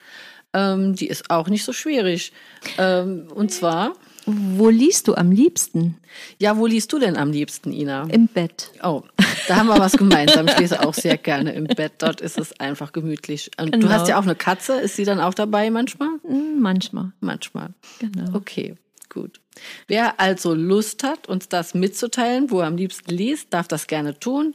Ähm, 0.53 0.95
die 0.95 1.07
ist 1.07 1.29
auch 1.29 1.47
nicht 1.47 1.63
so 1.63 1.73
schwierig. 1.73 2.31
Ähm, 2.77 3.27
und 3.33 3.51
zwar. 3.51 3.93
Wo 4.25 4.69
liest 4.69 5.07
du 5.07 5.15
am 5.15 5.31
liebsten? 5.31 5.97
Ja, 6.37 6.57
wo 6.57 6.67
liest 6.67 6.93
du 6.93 6.99
denn 6.99 7.17
am 7.17 7.31
liebsten, 7.31 7.71
Ina? 7.71 8.03
Im 8.11 8.27
Bett. 8.27 8.71
Oh, 8.83 9.01
da 9.47 9.55
haben 9.55 9.67
wir 9.67 9.79
was 9.79 9.93
gemeinsam. 9.93 10.47
Ich 10.47 10.59
lese 10.59 10.85
auch 10.85 10.93
sehr 10.93 11.17
gerne 11.17 11.53
im 11.53 11.65
Bett. 11.65 11.93
Dort 11.99 12.21
ist 12.21 12.37
es 12.37 12.59
einfach 12.59 12.91
gemütlich. 12.91 13.49
Und 13.59 13.71
genau. 13.71 13.87
du 13.87 13.93
hast 13.93 14.07
ja 14.07 14.19
auch 14.19 14.23
eine 14.23 14.35
Katze. 14.35 14.79
Ist 14.79 14.97
sie 14.97 15.05
dann 15.05 15.19
auch 15.19 15.33
dabei 15.33 15.71
manchmal? 15.71 16.09
Hm, 16.23 16.59
manchmal. 16.59 17.11
Manchmal. 17.21 17.73
Genau. 17.99 18.35
Okay, 18.35 18.75
gut. 19.09 19.39
Wer 19.87 20.19
also 20.19 20.53
Lust 20.53 21.03
hat, 21.03 21.27
uns 21.27 21.49
das 21.49 21.73
mitzuteilen, 21.73 22.51
wo 22.51 22.59
er 22.59 22.67
am 22.67 22.77
liebsten 22.77 23.11
liest, 23.11 23.53
darf 23.53 23.67
das 23.67 23.87
gerne 23.87 24.19
tun. 24.19 24.53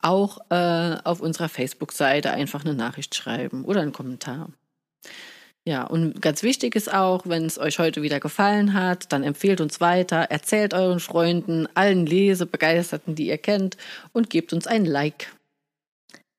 Auch 0.00 0.38
äh, 0.50 0.96
auf 1.02 1.20
unserer 1.20 1.48
Facebook-Seite 1.48 2.30
einfach 2.30 2.64
eine 2.64 2.74
Nachricht 2.74 3.16
schreiben 3.16 3.64
oder 3.64 3.80
einen 3.80 3.92
Kommentar. 3.92 4.50
Ja, 5.64 5.84
und 5.84 6.22
ganz 6.22 6.42
wichtig 6.42 6.74
ist 6.76 6.92
auch, 6.92 7.26
wenn 7.26 7.44
es 7.44 7.58
euch 7.58 7.78
heute 7.78 8.00
wieder 8.00 8.20
gefallen 8.20 8.72
hat, 8.72 9.12
dann 9.12 9.22
empfehlt 9.22 9.60
uns 9.60 9.82
weiter, 9.82 10.16
erzählt 10.16 10.72
euren 10.72 10.98
Freunden, 10.98 11.68
allen 11.74 12.06
Lesebegeisterten, 12.06 13.14
die 13.14 13.26
ihr 13.26 13.36
kennt 13.36 13.76
und 14.14 14.30
gebt 14.30 14.54
uns 14.54 14.66
ein 14.66 14.86
Like. 14.86 15.30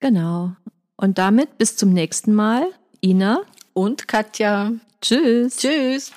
Genau. 0.00 0.56
Und 0.96 1.18
damit 1.18 1.58
bis 1.58 1.76
zum 1.76 1.92
nächsten 1.92 2.34
Mal, 2.34 2.66
Ina 3.04 3.42
und 3.72 4.08
Katja. 4.08 4.72
Tschüss. 5.00 5.56
Tschüss. 5.58 6.12